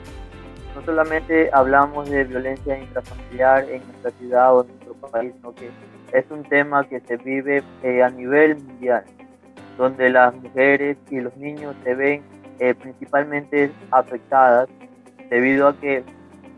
No 0.75 0.83
solamente 0.83 1.49
hablamos 1.53 2.09
de 2.09 2.25
violencia 2.25 2.77
intrafamiliar 2.77 3.69
en 3.69 3.81
nuestra 3.87 4.11
ciudad 4.11 4.57
o 4.57 4.61
en 4.63 4.67
nuestro 4.67 4.93
país, 5.09 5.33
sino 5.37 5.55
que 5.55 5.69
es 6.11 6.25
un 6.29 6.43
tema 6.43 6.87
que 6.87 6.99
se 6.99 7.15
vive 7.15 7.63
eh, 7.83 8.03
a 8.03 8.09
nivel 8.09 8.57
mundial, 8.57 9.05
donde 9.77 10.09
las 10.09 10.35
mujeres 10.35 10.97
y 11.09 11.21
los 11.21 11.35
niños 11.37 11.75
se 11.85 11.95
ven 11.95 12.23
eh, 12.59 12.73
principalmente 12.73 13.71
afectadas 13.91 14.67
debido 15.29 15.69
a 15.69 15.77
que 15.77 16.03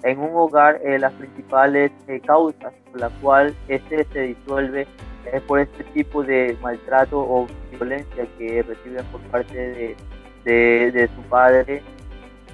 en 0.08 0.20
un 0.20 0.32
hogar 0.34 0.80
eh, 0.86 0.98
las 0.98 1.12
principales 1.14 1.92
causas 2.26 2.74
por 2.90 3.02
las 3.02 3.12
cuales 3.22 3.54
este 3.68 4.06
se 4.14 4.22
disuelve 4.22 4.88
es 5.34 5.42
por 5.42 5.60
este 5.60 5.84
tipo 5.84 6.24
de 6.24 6.58
maltrato 6.62 7.20
o 7.20 7.46
violencia 7.72 8.26
que 8.38 8.64
reciben 8.64 9.06
por 9.08 9.20
parte 9.24 9.96
de, 10.46 10.92
de, 10.92 11.10
su 11.14 11.22
padre 11.24 11.82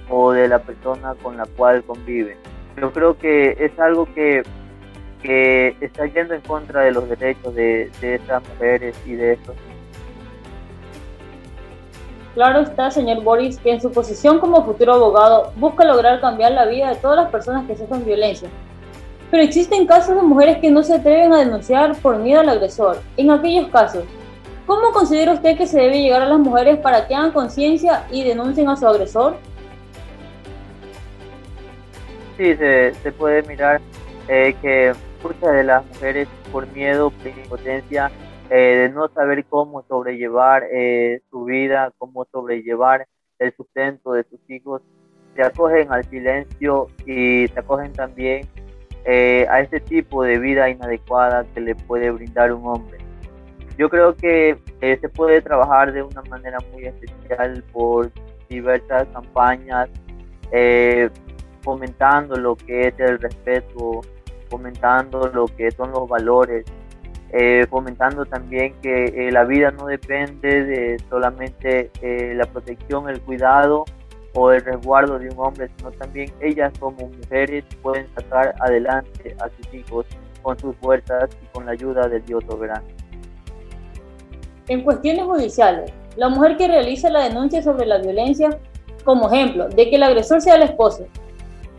o 0.10 0.31
de 0.31 0.48
la 0.48 0.57
persona 0.57 1.13
con 1.22 1.38
la 1.38 1.45
cual 1.55 1.83
conviven. 1.83 2.38
Yo 2.77 2.91
creo 2.91 3.15
que 3.15 3.55
es 3.60 3.79
algo 3.79 4.12
que, 4.15 4.41
que 5.22 5.75
está 5.79 6.07
yendo 6.07 6.33
en 6.33 6.41
contra 6.41 6.81
de 6.81 6.91
los 6.91 7.07
derechos 7.07 7.53
de, 7.53 7.91
de 8.01 8.15
estas 8.15 8.41
mujeres 8.50 9.00
y 9.05 9.13
de 9.13 9.33
estos 9.33 9.55
Claro 12.34 12.62
está, 12.62 12.90
señor 12.90 13.24
Boris, 13.24 13.60
que 13.60 13.72
en 13.72 13.82
su 13.82 13.92
posición 13.92 14.40
como 14.40 14.66
futuro 14.66 14.96
abogado 14.96 15.52
busca 15.56 15.86
lograr 15.86 16.20
cambiar 16.20 16.52
la 16.54 16.66
vida 16.66 16.90
de 16.90 16.96
todas 16.96 17.18
las 17.18 17.30
personas 17.30 17.66
que 17.68 17.78
sufren 17.78 18.04
violencia, 18.04 18.50
pero 19.30 19.44
existen 19.44 19.86
casos 19.86 20.16
de 20.16 20.22
mujeres 20.24 20.58
que 20.58 20.72
no 20.72 20.82
se 20.82 20.96
atreven 20.96 21.32
a 21.32 21.40
denunciar 21.40 21.96
por 21.98 22.18
miedo 22.18 22.42
al 22.42 22.50
agresor. 22.50 23.00
En 23.18 23.30
aquellos 23.30 23.68
casos, 23.68 24.04
¿cómo 24.66 24.92
considera 24.92 25.34
usted 25.34 25.58
que 25.58 25.68
se 25.68 25.80
debe 25.80 26.02
llegar 26.02 26.24
a 26.24 26.28
las 26.28 26.40
mujeres 26.40 26.78
para 26.80 27.08
que 27.08 27.13
hagan 27.13 27.32
conciencia 27.32 28.06
y 28.12 28.24
denuncien 28.24 28.68
a 28.68 28.78
su 28.78 28.88
agresor? 28.88 29.36
Sí, 32.38 32.56
se, 32.56 33.12
puede 33.12 33.44
mirar 33.44 33.80
eh, 34.28 34.56
que 34.60 34.94
muchas 35.22 35.54
de 35.54 35.63
las 35.63 35.86
mujeres 35.86 36.28
por 36.52 36.66
miedo, 36.72 37.12
por 37.12 37.28
impotencia, 37.28 38.12
eh, 38.55 38.75
de 38.81 38.89
no 38.89 39.07
saber 39.07 39.45
cómo 39.45 39.81
sobrellevar 39.88 40.63
eh, 40.72 41.22
su 41.31 41.45
vida, 41.45 41.91
cómo 41.98 42.24
sobrellevar 42.31 43.07
el 43.39 43.51
sustento 43.55 44.13
de 44.13 44.25
sus 44.25 44.39
hijos, 44.48 44.83
se 45.36 45.41
acogen 45.41 45.91
al 45.91 46.03
silencio 46.03 46.86
y 47.07 47.48
se 47.48 47.60
acogen 47.60 47.93
también 47.93 48.48
eh, 49.05 49.48
a 49.50 49.62
este 49.62 49.79
tipo 49.79 50.22
de 50.22 50.38
vida 50.38 50.69
inadecuada 50.69 51.48
que 51.55 51.62
le 51.62 51.74
puede 51.74 52.12
brindar 52.12 52.53
un 52.53 52.67
hombre. 52.67 53.00
Yo 53.75 53.89
creo 53.89 54.15
que 54.15 54.55
se 54.79 55.10
puede 55.10 55.41
trabajar 55.41 55.91
de 55.91 56.03
una 56.03 56.22
manera 56.29 56.60
muy 56.72 56.86
especial 56.86 57.63
por 57.74 58.12
diversas 58.50 59.07
campañas, 59.07 59.89
eh, 60.51 61.10
fomentando 61.63 62.36
lo 62.36 62.55
que 62.55 62.89
es 62.89 63.00
el 63.00 63.17
respeto, 63.17 64.01
fomentando 64.48 65.27
lo 65.33 65.48
que 65.48 65.72
son 65.72 65.89
los 65.89 66.07
valores, 66.07 66.65
fomentando 67.70 68.25
también 68.25 68.75
que 68.82 69.30
la 69.32 69.44
vida 69.44 69.72
no 69.72 69.88
depende 69.88 70.63
de 70.66 71.00
solamente 71.10 71.90
la 72.36 72.46
protección, 72.46 73.10
el 73.10 73.22
cuidado, 73.22 73.86
o 74.36 74.52
el 74.52 74.62
resguardo 74.62 75.20
de 75.20 75.30
un 75.30 75.36
hombre, 75.38 75.70
sino 75.78 75.92
también 75.92 76.32
ellas 76.42 76.74
como 76.80 77.08
mujeres 77.08 77.63
pueden 77.82 78.08
sacar 78.16 78.56
adelante 78.60 79.36
a 79.40 79.50
sus 79.50 79.74
hijos 79.74 80.06
con 80.42 80.58
sus 80.60 80.75
fuerzas 80.78 81.30
y 81.42 81.46
con 81.54 81.66
la 81.66 81.74
ayuda 81.74 82.08
del 82.08 82.25
Dios 82.25 82.44
soberano. 82.50 82.86
En 84.68 84.82
cuestiones 84.82 85.24
judiciales, 85.24 85.92
la 86.16 86.30
mujer 86.30 86.58
que 86.58 86.68
realiza 86.68 87.10
la 87.10 87.28
denuncia 87.28 87.62
sobre 87.62 87.86
la 87.86 88.00
violencia, 88.00 88.58
como 89.04 89.32
ejemplo, 89.32 89.70
de 89.70 89.90
que 89.90 89.96
el 89.98 90.04
agresor 90.04 90.42
sea 90.42 90.56
el 90.56 90.63
esposo, 90.63 91.06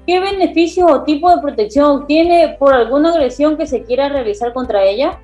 ¿qué 0.06 0.20
beneficios 0.20 0.90
o 0.90 1.02
tipo 1.02 1.34
de 1.34 1.42
protección 1.42 2.02
obtiene 2.02 2.56
por 2.58 2.72
alguna 2.72 3.10
agresión 3.10 3.56
que 3.56 3.66
se 3.66 3.82
quiera 3.82 4.08
realizar 4.08 4.52
contra 4.52 4.84
ella? 4.84 5.18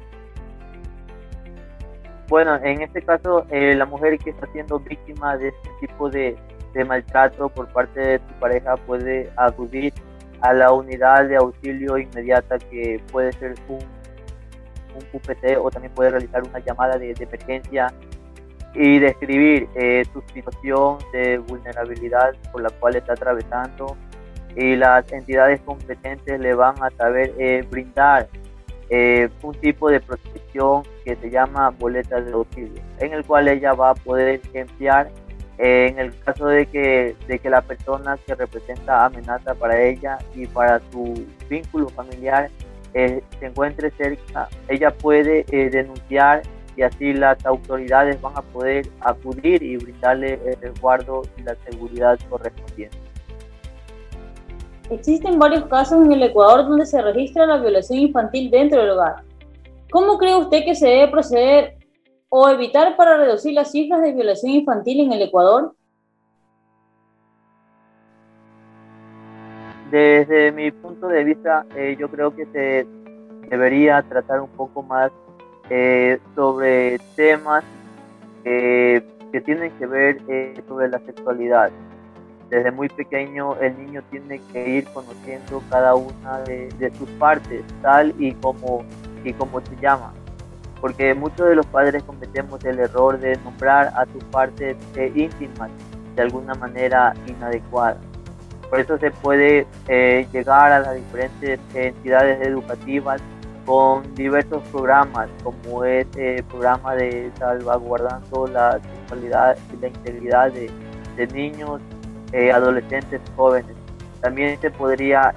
Bueno, 2.30 2.54
en 2.62 2.80
este 2.80 3.02
caso, 3.02 3.44
eh, 3.50 3.74
la 3.74 3.86
mujer 3.86 4.16
que 4.20 4.30
está 4.30 4.46
siendo 4.52 4.78
víctima 4.78 5.36
de 5.36 5.48
este 5.48 5.68
tipo 5.80 6.08
de, 6.08 6.36
de 6.72 6.84
maltrato 6.84 7.48
por 7.48 7.66
parte 7.72 7.98
de 7.98 8.18
tu 8.20 8.34
pareja 8.38 8.76
puede 8.76 9.28
acudir 9.36 9.92
a 10.40 10.52
la 10.52 10.72
unidad 10.72 11.26
de 11.26 11.34
auxilio 11.34 11.98
inmediata 11.98 12.56
que 12.56 13.02
puede 13.10 13.32
ser 13.32 13.54
un, 13.66 13.80
un 14.94 15.00
QPT 15.10 15.58
o 15.60 15.72
también 15.72 15.92
puede 15.92 16.10
realizar 16.10 16.44
una 16.44 16.60
llamada 16.60 16.98
de, 16.98 17.16
emergencia 17.18 17.92
y 18.74 19.00
describir 19.00 19.68
eh, 19.74 20.04
su 20.12 20.22
situación 20.32 20.98
de 21.12 21.38
vulnerabilidad 21.38 22.36
por 22.52 22.62
la 22.62 22.70
cual 22.70 22.94
está 22.94 23.14
atravesando. 23.14 23.96
Y 24.54 24.76
las 24.76 25.10
entidades 25.10 25.60
competentes 25.62 26.38
le 26.38 26.54
van 26.54 26.80
a 26.80 26.90
saber 26.90 27.34
eh, 27.38 27.66
brindar 27.68 28.28
eh, 28.90 29.28
un 29.42 29.54
tipo 29.54 29.88
de 29.88 30.00
protección 30.00 30.82
que 31.04 31.16
se 31.16 31.30
llama 31.30 31.70
boleta 31.70 32.20
de 32.20 32.32
auxilio, 32.32 32.82
en 32.98 33.12
el 33.12 33.24
cual 33.24 33.48
ella 33.48 33.72
va 33.72 33.90
a 33.90 33.94
poder 33.94 34.40
enviar 34.52 35.10
en 35.62 35.98
el 35.98 36.18
caso 36.20 36.46
de 36.46 36.64
que, 36.64 37.14
de 37.28 37.38
que 37.38 37.50
la 37.50 37.60
persona 37.60 38.16
que 38.26 38.34
representa 38.34 39.04
amenaza 39.04 39.54
para 39.54 39.78
ella 39.80 40.16
y 40.34 40.46
para 40.46 40.80
su 40.90 41.26
vínculo 41.50 41.90
familiar 41.90 42.50
eh, 42.94 43.22
se 43.38 43.46
encuentre 43.46 43.90
cerca, 43.90 44.48
ella 44.68 44.90
puede 44.90 45.44
eh, 45.50 45.68
denunciar 45.68 46.42
y 46.76 46.82
así 46.82 47.12
las 47.12 47.44
autoridades 47.44 48.18
van 48.22 48.32
a 48.36 48.42
poder 48.42 48.88
acudir 49.00 49.62
y 49.62 49.76
brindarle 49.76 50.40
el 50.46 50.60
resguardo 50.62 51.22
y 51.36 51.42
la 51.42 51.54
seguridad 51.68 52.18
correspondiente. 52.30 53.09
Existen 54.90 55.38
varios 55.38 55.66
casos 55.66 56.04
en 56.04 56.10
el 56.10 56.22
Ecuador 56.24 56.66
donde 56.66 56.84
se 56.84 57.00
registra 57.00 57.46
la 57.46 57.58
violación 57.58 58.00
infantil 58.00 58.50
dentro 58.50 58.80
del 58.80 58.90
hogar. 58.90 59.22
¿Cómo 59.92 60.18
cree 60.18 60.34
usted 60.34 60.64
que 60.64 60.74
se 60.74 60.88
debe 60.88 61.12
proceder 61.12 61.76
o 62.28 62.48
evitar 62.48 62.96
para 62.96 63.16
reducir 63.16 63.52
las 63.54 63.70
cifras 63.70 64.02
de 64.02 64.12
violación 64.12 64.52
infantil 64.52 65.00
en 65.00 65.12
el 65.12 65.22
Ecuador? 65.22 65.74
Desde 69.92 70.50
mi 70.50 70.72
punto 70.72 71.06
de 71.06 71.22
vista, 71.22 71.66
eh, 71.76 71.96
yo 71.98 72.08
creo 72.08 72.34
que 72.34 72.46
se 72.46 72.86
debería 73.48 74.02
tratar 74.02 74.40
un 74.40 74.50
poco 74.50 74.82
más 74.82 75.12
eh, 75.68 76.18
sobre 76.34 76.98
temas 77.14 77.64
que 78.42 79.40
tienen 79.44 79.70
que 79.78 79.86
ver 79.86 80.20
eh, 80.28 80.60
sobre 80.66 80.88
la 80.88 80.98
sexualidad. 81.00 81.70
Desde 82.50 82.70
muy 82.70 82.88
pequeño 82.88 83.56
el 83.56 83.78
niño 83.78 84.02
tiene 84.10 84.40
que 84.52 84.68
ir 84.68 84.84
conociendo 84.92 85.62
cada 85.70 85.94
una 85.94 86.40
de, 86.40 86.68
de 86.78 86.90
sus 86.96 87.08
partes, 87.10 87.62
tal 87.80 88.14
y 88.18 88.34
como, 88.34 88.84
y 89.24 89.32
como 89.32 89.60
se 89.60 89.76
llama 89.76 90.12
porque 90.80 91.14
muchos 91.14 91.48
de 91.48 91.54
los 91.54 91.66
padres 91.66 92.02
cometemos 92.02 92.64
el 92.64 92.78
error 92.78 93.18
de 93.18 93.36
nombrar 93.44 93.92
a 93.94 94.06
sus 94.06 94.24
partes 94.24 94.76
eh, 94.96 95.12
íntimas 95.14 95.70
de 96.16 96.22
alguna 96.22 96.54
manera 96.54 97.14
inadecuada. 97.26 97.98
Por 98.68 98.80
eso 98.80 98.98
se 98.98 99.10
puede 99.10 99.66
eh, 99.88 100.26
llegar 100.32 100.72
a 100.72 100.80
las 100.80 100.94
diferentes 100.94 101.60
entidades 101.74 102.46
educativas 102.46 103.20
con 103.66 104.14
diversos 104.14 104.62
programas, 104.70 105.28
como 105.42 105.84
es 105.84 106.06
el 106.16 106.42
programa 106.44 106.94
de 106.94 107.30
salvaguardando 107.38 108.46
la 108.46 108.80
sexualidad 108.80 109.58
y 109.72 109.80
la 109.80 109.88
integridad 109.88 110.52
de, 110.52 110.70
niños, 111.34 111.82
eh, 112.32 112.52
adolescentes, 112.52 113.20
jóvenes. 113.36 113.76
También 114.20 114.60
se 114.60 114.70
podría 114.70 115.34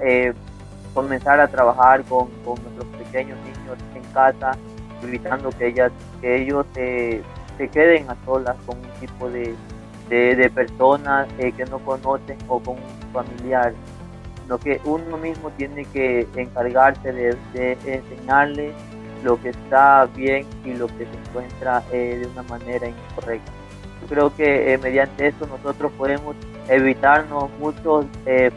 comenzar 0.93 1.39
a 1.39 1.47
trabajar 1.47 2.03
con, 2.03 2.27
con 2.43 2.61
nuestros 2.63 2.85
pequeños 2.97 3.37
niños 3.39 3.77
en 3.95 4.03
casa 4.13 4.57
evitando 5.03 5.49
que, 5.51 5.67
ellas, 5.67 5.91
que 6.21 6.41
ellos 6.41 6.65
se, 6.73 7.21
queden 7.71 8.09
a 8.09 8.17
solas 8.25 8.55
con 8.65 8.77
un 8.77 8.89
tipo 8.99 9.29
de, 9.29 9.55
de, 10.09 10.49
personas 10.49 11.27
eh, 11.37 11.51
que 11.51 11.65
no 11.65 11.79
conocen 11.79 12.37
o 12.47 12.59
con 12.59 12.75
un 12.75 13.13
familiar, 13.13 13.73
lo 14.47 14.57
que 14.59 14.81
uno 14.85 15.17
mismo 15.17 15.49
tiene 15.51 15.85
que 15.85 16.27
encargarse 16.35 17.13
de, 17.13 17.37
de 17.53 17.77
enseñarle 17.85 18.73
lo 19.23 19.41
que 19.41 19.49
está 19.49 20.07
bien 20.15 20.45
y 20.65 20.73
lo 20.73 20.87
que 20.87 21.05
se 21.05 21.29
encuentra 21.29 21.83
eh, 21.93 22.19
de 22.21 22.27
una 22.27 22.43
manera 22.43 22.87
incorrecta. 22.87 23.51
Creo 24.07 24.35
que 24.35 24.73
eh, 24.73 24.77
mediante 24.77 25.27
esto 25.27 25.47
nosotros 25.47 25.91
podemos 25.97 26.35
evitarnos 26.67 27.49
muchos 27.59 28.05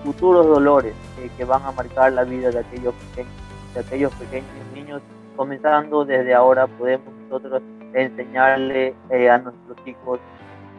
futuros 0.04 0.46
dolores 0.46 0.94
que 1.36 1.44
van 1.44 1.62
a 1.62 1.72
marcar 1.72 2.12
la 2.12 2.24
vida 2.24 2.50
de 2.50 2.60
aquellos 2.60 2.94
pequeños, 2.94 3.32
de 3.74 3.80
aquellos 3.80 4.12
pequeños 4.14 4.46
niños 4.74 5.02
comenzando 5.36 6.04
desde 6.04 6.34
ahora 6.34 6.66
podemos 6.66 7.12
nosotros 7.28 7.62
enseñarle 7.94 8.94
eh, 9.10 9.30
a 9.30 9.38
nuestros 9.38 9.76
hijos 9.86 10.18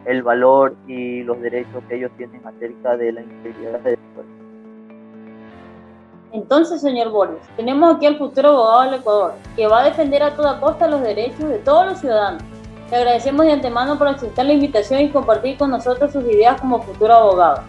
el 0.04 0.22
valor 0.22 0.74
y 0.86 1.22
los 1.22 1.40
derechos 1.40 1.82
que 1.88 1.96
ellos 1.96 2.10
tienen 2.16 2.40
acerca 2.46 2.96
de 2.96 3.12
la 3.12 3.22
integridad 3.22 3.80
de 3.80 3.96
su 3.96 4.14
cuerpo. 4.14 4.32
Entonces, 6.32 6.80
señor 6.80 7.10
Boris, 7.10 7.40
tenemos 7.56 7.96
aquí 7.96 8.06
al 8.06 8.18
futuro 8.18 8.50
abogado 8.50 8.82
del 8.82 9.00
Ecuador, 9.00 9.32
que 9.56 9.66
va 9.66 9.80
a 9.80 9.84
defender 9.84 10.22
a 10.22 10.34
toda 10.34 10.60
costa 10.60 10.86
los 10.86 11.00
derechos 11.00 11.48
de 11.48 11.58
todos 11.58 11.86
los 11.86 12.00
ciudadanos. 12.00 12.42
Le 12.90 12.96
agradecemos 12.96 13.44
de 13.44 13.52
antemano 13.52 13.98
por 13.98 14.08
aceptar 14.08 14.46
la 14.46 14.54
invitación 14.54 15.00
y 15.00 15.10
compartir 15.10 15.58
con 15.58 15.70
nosotros 15.70 16.10
sus 16.10 16.24
ideas 16.24 16.58
como 16.60 16.82
futuro 16.82 17.14
abogado. 17.14 17.62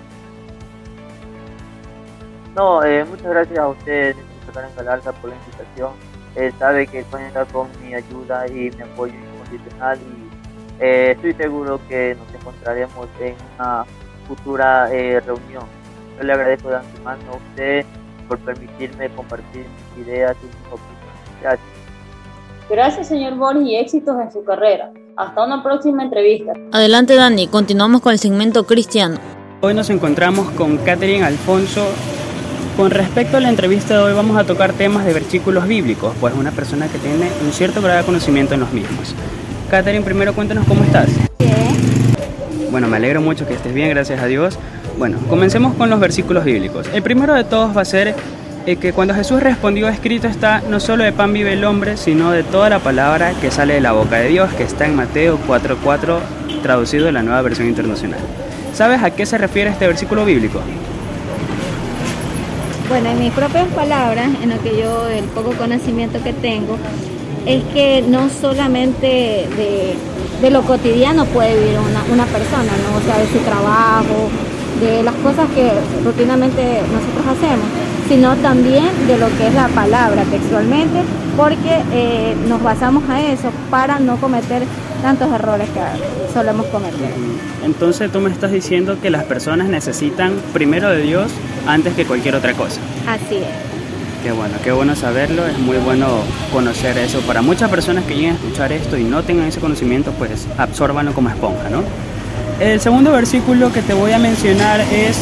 No, 2.56 2.84
eh, 2.84 3.04
muchas 3.06 3.28
gracias 3.28 3.60
a 3.60 3.68
usted, 3.68 4.16
Karen 4.54 4.70
Galarza, 4.76 5.12
por 5.14 5.30
la 5.30 5.36
invitación. 5.36 5.92
Eh, 6.36 6.52
sabe 6.58 6.88
que 6.88 7.04
cuenta 7.04 7.46
con 7.46 7.68
mi 7.82 7.94
ayuda 7.94 8.48
y 8.48 8.72
mi 8.72 8.82
apoyo 8.82 9.14
incondicional 9.14 10.00
y 10.00 10.84
eh, 10.84 11.12
estoy 11.12 11.34
seguro 11.34 11.80
que 11.90 12.16
nos 12.16 12.34
encontraremos 12.34 13.08
en 13.20 13.36
una 13.56 13.86
futura 14.28 14.88
reunión. 14.88 15.66
Yo 16.18 16.24
le 16.24 16.34
agradezco 16.34 16.70
de 16.70 16.78
antemano 16.78 17.22
a 17.34 17.36
usted 17.36 17.86
por 18.28 18.40
permitirme 18.40 19.10
compartir 19.10 19.66
mis 19.96 20.06
ideas 20.06 20.38
y 20.42 20.46
mis 20.46 20.68
opiniones. 20.68 21.42
Gracias. 21.42 21.79
Gracias, 22.70 23.08
señor 23.08 23.36
Boris, 23.36 23.68
y 23.68 23.76
éxitos 23.76 24.16
en 24.22 24.32
su 24.32 24.44
carrera. 24.44 24.92
Hasta 25.18 25.44
una 25.44 25.64
próxima 25.64 26.04
entrevista. 26.04 26.54
Adelante, 26.72 27.16
Dani. 27.16 27.48
Continuamos 27.48 28.02
con 28.02 28.14
el 28.14 28.20
segmento 28.20 28.68
cristiano. 28.68 29.18
Hoy 29.62 29.74
nos 29.74 29.90
encontramos 29.90 30.52
con 30.52 30.78
Catherine 30.78 31.24
Alfonso. 31.24 31.88
Con 32.78 32.92
respecto 32.92 33.38
a 33.38 33.40
la 33.40 33.50
entrevista 33.50 33.96
de 33.96 34.04
hoy 34.04 34.14
vamos 34.14 34.38
a 34.38 34.44
tocar 34.44 34.74
temas 34.74 35.04
de 35.04 35.14
versículos 35.14 35.68
bíblicos, 35.68 36.14
pues 36.22 36.34
una 36.36 36.52
persona 36.52 36.88
que 36.88 37.00
tiene 37.00 37.28
un 37.44 37.52
cierto 37.52 37.82
grado 37.82 38.00
de 38.00 38.06
conocimiento 38.06 38.54
en 38.54 38.60
los 38.60 38.72
mismos. 38.72 39.16
Catherine, 39.70 40.06
primero 40.06 40.34
cuéntanos 40.34 40.66
cómo 40.68 40.84
estás. 40.84 41.10
Bien. 41.40 41.76
Bueno, 42.72 42.88
me 42.88 42.98
alegro 42.98 43.20
mucho 43.20 43.48
que 43.48 43.56
estés 43.56 43.74
bien, 43.74 43.90
gracias 43.90 44.22
a 44.22 44.28
Dios. 44.28 44.60
Bueno, 44.98 45.18
comencemos 45.28 45.74
con 45.74 45.90
los 45.90 46.00
versículos 46.00 46.46
bíblicos. 46.46 46.88
El 46.94 47.02
primero 47.02 47.34
de 47.34 47.44
todos 47.44 47.76
va 47.76 47.82
a 47.82 47.86
ser 47.86 48.16
eh, 48.66 48.76
que 48.76 48.94
cuando 48.94 49.14
Jesús 49.14 49.42
respondió, 49.42 49.88
escrito 49.88 50.28
está, 50.28 50.62
no 50.70 50.80
solo 50.80 51.04
de 51.04 51.12
pan 51.12 51.34
vive 51.34 51.54
el 51.54 51.64
hombre, 51.64 51.98
sino 51.98 52.32
de 52.32 52.44
toda 52.44 52.70
la 52.70 52.80
palabra 52.80 53.34
que 53.42 53.52
sale 53.52 53.76
de 53.76 53.82
la 53.82 53.94
boca 53.94 54.18
de 54.18 54.28
Dios, 54.30 54.54
que 54.54 54.64
está 54.64 54.86
en 54.86 54.96
Mateo 54.96 55.40
4.4, 55.48 56.20
traducido 56.62 57.08
en 57.08 57.14
la 57.14 57.24
nueva 57.24 57.42
versión 57.42 57.68
internacional. 57.68 58.20
¿Sabes 58.74 59.02
a 59.02 59.12
qué 59.12 59.26
se 59.26 59.38
refiere 59.38 59.70
este 59.70 59.88
versículo 59.88 60.26
bíblico? 60.26 60.62
Bueno, 62.90 63.10
en 63.10 63.20
mis 63.20 63.32
propias 63.32 63.68
palabras, 63.70 64.30
en 64.42 64.50
lo 64.50 64.62
que 64.62 64.78
yo, 64.78 65.08
el 65.08 65.26
poco 65.26 65.52
conocimiento 65.54 66.22
que 66.24 66.34
tengo, 66.34 66.78
es 67.46 67.64
que 67.74 68.04
no 68.08 68.30
solamente 68.30 69.48
de, 70.42 70.50
lo 70.50 70.64
cotidiano 70.64 71.26
puede 71.26 71.56
vivir 71.56 71.78
una, 71.80 72.04
una 72.12 72.26
persona, 72.26 72.72
¿no? 72.84 72.98
O 72.98 73.02
sea, 73.02 73.18
de 73.20 73.28
su 73.28 73.40
trabajo, 73.40 74.30
de 74.80 75.04
las 75.04 75.16
cosas 75.16 75.48
que 75.56 75.72
rutinamente 76.04 76.82
nosotros 76.92 77.38
hacemos, 77.38 77.66
sino 78.08 78.36
también 78.38 78.90
de 79.08 79.18
lo 79.18 79.28
que 79.38 79.48
es 79.48 79.54
la 79.54 79.68
palabra 79.70 80.24
textualmente, 80.24 81.02
porque 81.38 81.82
eh, 81.92 82.36
nos 82.48 82.62
basamos 82.62 83.08
a 83.10 83.22
eso 83.22 83.52
para 83.70 84.00
no 84.00 84.18
cometer 84.18 84.64
tantos 85.02 85.32
errores 85.34 85.70
que 85.70 86.34
solemos 86.34 86.66
cometer. 86.68 87.12
Entonces 87.64 88.12
tú 88.12 88.20
me 88.20 88.30
estás 88.30 88.52
diciendo 88.52 88.98
que 89.02 89.10
las 89.10 89.24
personas 89.24 89.68
necesitan 89.68 90.34
primero 90.54 90.90
de 90.90 91.02
Dios 91.02 91.32
antes 91.68 91.94
que 91.94 92.06
cualquier 92.06 92.36
otra 92.36 92.54
cosa. 92.54 92.80
Así 93.08 93.38
es. 93.38 93.70
Qué 94.24 94.34
bueno, 94.34 94.56
qué 94.62 94.74
bueno 94.74 94.96
saberlo, 94.98 95.46
es 95.48 95.58
muy 95.60 95.78
bueno 95.78 96.08
conocer 96.52 96.98
eso. 96.98 97.22
Para 97.22 97.42
muchas 97.42 97.70
personas 97.70 98.04
que 98.04 98.16
lleguen 98.16 98.32
a 98.32 98.36
escuchar 98.36 98.74
esto 98.74 98.98
y 98.98 99.04
no 99.06 99.24
tengan 99.24 99.48
ese 99.48 99.62
conocimiento, 99.62 100.12
pues 100.12 100.46
absórbanlo 100.58 101.14
como 101.14 101.30
esponja, 101.30 101.70
¿no? 101.70 101.84
El 102.60 102.82
segundo 102.82 103.14
versículo 103.14 103.72
que 103.72 103.82
te 103.82 103.94
voy 103.94 104.12
a 104.12 104.20
mencionar 104.20 104.82
es 104.82 105.18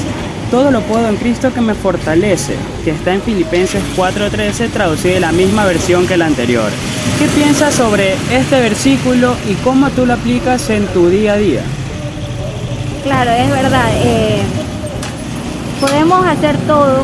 todo 0.50 0.72
lo 0.72 0.82
puedo 0.82 1.08
en 1.08 1.18
Cristo 1.18 1.54
que 1.54 1.62
me 1.62 1.76
fortalece, 1.76 2.56
que 2.84 2.92
está 2.92 3.14
en 3.14 3.22
Filipenses 3.22 3.84
4:13, 3.96 4.70
traducido 4.70 5.14
de 5.14 5.20
la 5.20 5.32
misma 5.32 5.66
versión 5.66 6.08
que 6.08 6.18
la 6.18 6.26
anterior. 6.26 6.72
¿Qué 7.20 7.28
piensas 7.28 7.76
sobre 7.76 8.16
este 8.32 8.60
versículo 8.60 9.36
y 9.48 9.54
cómo 9.56 9.90
tú 9.92 10.08
lo 10.08 10.14
aplicas 10.14 10.68
en 10.72 10.88
tu 10.88 11.10
día 11.10 11.34
a 11.34 11.38
día? 11.38 11.62
Claro, 13.04 13.30
es 13.32 13.52
verdad. 13.52 13.90
Eh, 14.04 14.42
podemos 15.80 16.26
hacer 16.26 16.58
todo, 16.66 17.04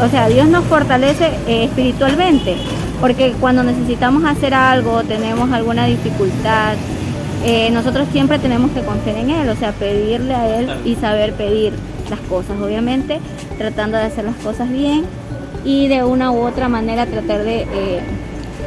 o 0.00 0.08
sea, 0.08 0.28
Dios 0.28 0.46
nos 0.48 0.64
fortalece 0.66 1.32
eh, 1.48 1.64
espiritualmente, 1.64 2.56
porque 3.00 3.32
cuando 3.40 3.64
necesitamos 3.64 4.24
hacer 4.24 4.54
algo, 4.54 5.02
tenemos 5.02 5.50
alguna 5.50 5.86
dificultad, 5.86 6.76
eh, 7.44 7.70
nosotros 7.70 8.08
siempre 8.12 8.38
tenemos 8.38 8.70
que 8.72 8.80
confiar 8.80 9.16
en 9.16 9.30
Él, 9.30 9.48
o 9.48 9.56
sea, 9.56 9.72
pedirle 9.72 10.34
a 10.34 10.58
Él 10.58 10.70
y 10.84 10.94
saber 10.96 11.32
pedir 11.34 11.72
las 12.10 12.20
cosas, 12.20 12.60
obviamente, 12.60 13.20
tratando 13.58 13.96
de 13.96 14.04
hacer 14.04 14.24
las 14.24 14.36
cosas 14.36 14.70
bien 14.70 15.04
y 15.64 15.88
de 15.88 16.04
una 16.04 16.30
u 16.30 16.46
otra 16.46 16.68
manera 16.68 17.06
tratar 17.06 17.42
de 17.42 17.62
eh, 17.62 18.00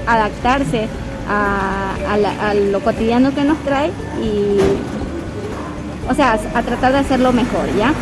adaptarse 0.06 0.88
a, 1.30 2.54
lo 2.72 2.80
cotidiano 2.82 3.34
que 3.34 3.44
nos 3.44 3.58
trae 3.60 3.92
y, 4.22 4.58
o 6.10 6.14
sea, 6.14 6.40
a 6.56 6.64
tratar 6.64 6.92
de 6.92 7.00
hacerlo 7.00 7.32
mejor, 7.32 7.66
¿ya? 7.78 7.94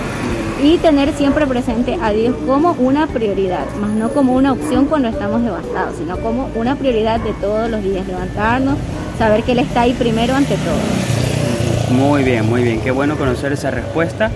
Y 0.64 0.78
tener 0.78 1.14
siempre 1.14 1.46
presente 1.46 1.98
a 2.02 2.12
Dios 2.12 2.36
como 2.48 2.72
una 2.72 3.06
prioridad, 3.08 3.66
más 3.80 3.92
no 3.92 4.10
como 4.10 4.34
una 4.34 4.54
opción 4.54 4.86
cuando 4.86 5.10
estamos 5.10 5.44
devastados, 5.44 5.98
sino 5.98 6.18
como 6.18 6.50
una 6.56 6.76
prioridad 6.76 7.20
de 7.20 7.34
todos 7.34 7.70
los 7.70 7.84
días, 7.84 8.08
levantarnos, 8.08 8.78
saber 9.18 9.44
que 9.44 9.54
Él 9.54 9.60
está 9.60 9.82
ahí 9.82 9.94
primero 9.94 10.36
ante 10.36 10.56
todo. 10.56 11.98
Muy 11.98 12.24
bien, 12.24 12.48
muy 12.48 12.64
bien, 12.64 12.82
qué 12.82 12.92
bueno 12.92 13.18
conocer 13.18 13.54
esa 13.54 13.72
respuesta. 13.72 14.30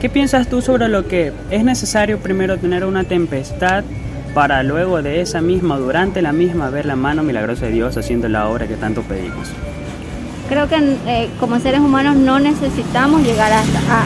¿Qué 0.00 0.08
piensas 0.08 0.48
tú 0.48 0.60
sobre 0.60 0.88
lo 0.88 1.06
que 1.06 1.32
es 1.50 1.64
necesario 1.64 2.18
primero 2.18 2.58
tener 2.58 2.84
una 2.84 3.04
tempestad 3.04 3.84
para 4.34 4.62
luego 4.62 5.00
de 5.00 5.20
esa 5.20 5.40
misma, 5.40 5.78
durante 5.78 6.20
la 6.20 6.32
misma, 6.32 6.68
ver 6.70 6.86
la 6.86 6.96
mano 6.96 7.22
milagrosa 7.22 7.66
de 7.66 7.72
Dios 7.72 7.96
haciendo 7.96 8.28
la 8.28 8.48
obra 8.48 8.66
que 8.66 8.76
tanto 8.76 9.02
pedimos? 9.02 9.48
Creo 10.48 10.68
que 10.68 10.76
eh, 11.06 11.30
como 11.40 11.58
seres 11.58 11.80
humanos 11.80 12.16
no 12.16 12.38
necesitamos 12.38 13.22
llegar 13.22 13.50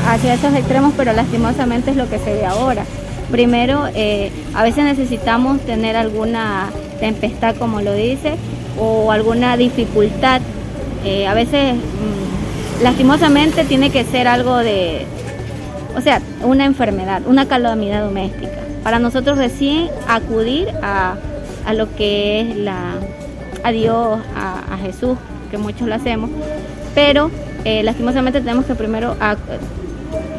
hacia 0.06 0.34
esos 0.34 0.54
extremos, 0.54 0.92
pero 0.96 1.12
lastimosamente 1.12 1.90
es 1.90 1.96
lo 1.96 2.08
que 2.08 2.18
se 2.18 2.32
ve 2.32 2.46
ahora. 2.46 2.84
Primero, 3.32 3.88
eh, 3.94 4.30
a 4.54 4.62
veces 4.62 4.84
necesitamos 4.84 5.60
tener 5.62 5.96
alguna 5.96 6.70
tempestad, 7.00 7.56
como 7.56 7.80
lo 7.80 7.92
dice, 7.92 8.36
o 8.78 9.10
alguna 9.12 9.56
dificultad. 9.56 10.40
Eh, 11.04 11.26
a 11.26 11.34
veces, 11.34 11.74
mm, 11.74 12.82
lastimosamente, 12.82 13.64
tiene 13.64 13.90
que 13.90 14.04
ser 14.04 14.28
algo 14.28 14.56
de, 14.56 15.06
o 15.96 16.00
sea, 16.00 16.20
una 16.42 16.64
enfermedad, 16.64 17.22
una 17.26 17.46
calamidad 17.46 18.04
doméstica. 18.04 18.58
Para 18.82 18.98
nosotros 18.98 19.38
recién 19.38 19.88
acudir 20.08 20.68
a, 20.82 21.16
lo 21.74 21.94
que 21.96 22.40
es 22.40 22.56
la, 22.56 22.94
a 23.62 23.72
Dios, 23.72 24.18
a, 24.34 24.78
Jesús, 24.78 25.18
que 25.50 25.58
muchos 25.58 25.86
lo 25.86 25.94
hacemos, 25.94 26.30
pero 26.94 27.30
eh, 27.64 27.82
lastimosamente 27.82 28.40
tenemos 28.40 28.64
que 28.64 28.74
primero 28.74 29.16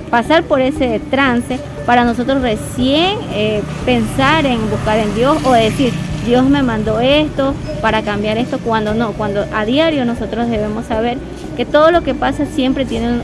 pasar 0.09 0.43
por 0.43 0.61
ese 0.61 0.99
trance 1.11 1.59
para 1.85 2.03
nosotros 2.03 2.41
recién 2.41 3.17
eh, 3.33 3.61
pensar 3.85 4.45
en 4.45 4.69
buscar 4.69 4.99
en 4.99 5.13
Dios 5.15 5.37
o 5.45 5.51
decir, 5.53 5.93
Dios 6.25 6.49
me 6.49 6.61
mandó 6.61 6.99
esto 6.99 7.53
para 7.81 8.01
cambiar 8.01 8.37
esto, 8.37 8.59
cuando 8.59 8.93
no, 8.93 9.13
cuando 9.13 9.45
a 9.53 9.65
diario 9.65 10.05
nosotros 10.05 10.49
debemos 10.49 10.85
saber 10.85 11.17
que 11.55 11.65
todo 11.65 11.91
lo 11.91 12.03
que 12.03 12.13
pasa 12.13 12.45
siempre 12.45 12.85
tiene 12.85 13.21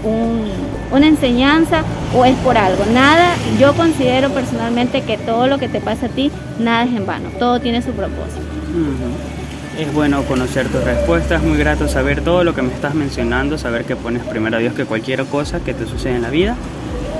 una 0.92 1.08
enseñanza 1.08 1.84
o 2.16 2.26
es 2.26 2.36
por 2.38 2.58
algo. 2.58 2.84
Nada, 2.94 3.34
yo 3.60 3.74
considero 3.74 4.30
personalmente 4.30 5.02
que 5.02 5.18
todo 5.18 5.48
lo 5.48 5.58
que 5.58 5.70
te 5.70 5.82
pasa 5.82 6.08
a 6.08 6.10
ti, 6.10 6.32
nada 6.60 6.84
es 6.84 6.94
en 6.94 7.06
vano, 7.06 7.30
todo 7.40 7.60
tiene 7.60 7.82
su 7.82 7.92
propósito. 7.92 8.42
Es 9.80 9.94
bueno 9.94 10.24
conocer 10.24 10.68
tus 10.70 10.84
respuestas, 10.84 11.44
muy 11.44 11.58
grato 11.58 11.88
saber 11.88 12.22
todo 12.22 12.44
lo 12.44 12.56
que 12.56 12.62
me 12.62 12.74
estás 12.74 12.96
mencionando, 12.96 13.58
saber 13.58 13.84
que 13.84 13.96
pones 13.96 14.24
primero 14.24 14.58
a 14.58 14.60
Dios 14.60 14.74
que 14.74 14.86
cualquier 14.86 15.26
cosa 15.26 15.60
que 15.60 15.74
te 15.74 15.86
sucede 15.86 16.16
en 16.16 16.22
la 16.22 16.30
vida. 16.30 16.56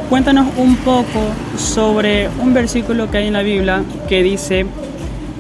Cuéntanos 0.10 0.48
un 0.58 0.78
poco 0.78 1.20
sobre 1.58 2.30
un 2.40 2.54
versículo 2.54 3.10
que 3.10 3.18
hay 3.18 3.28
en 3.28 3.34
la 3.34 3.42
Biblia 3.42 3.84
que 4.08 4.22
dice, 4.22 4.66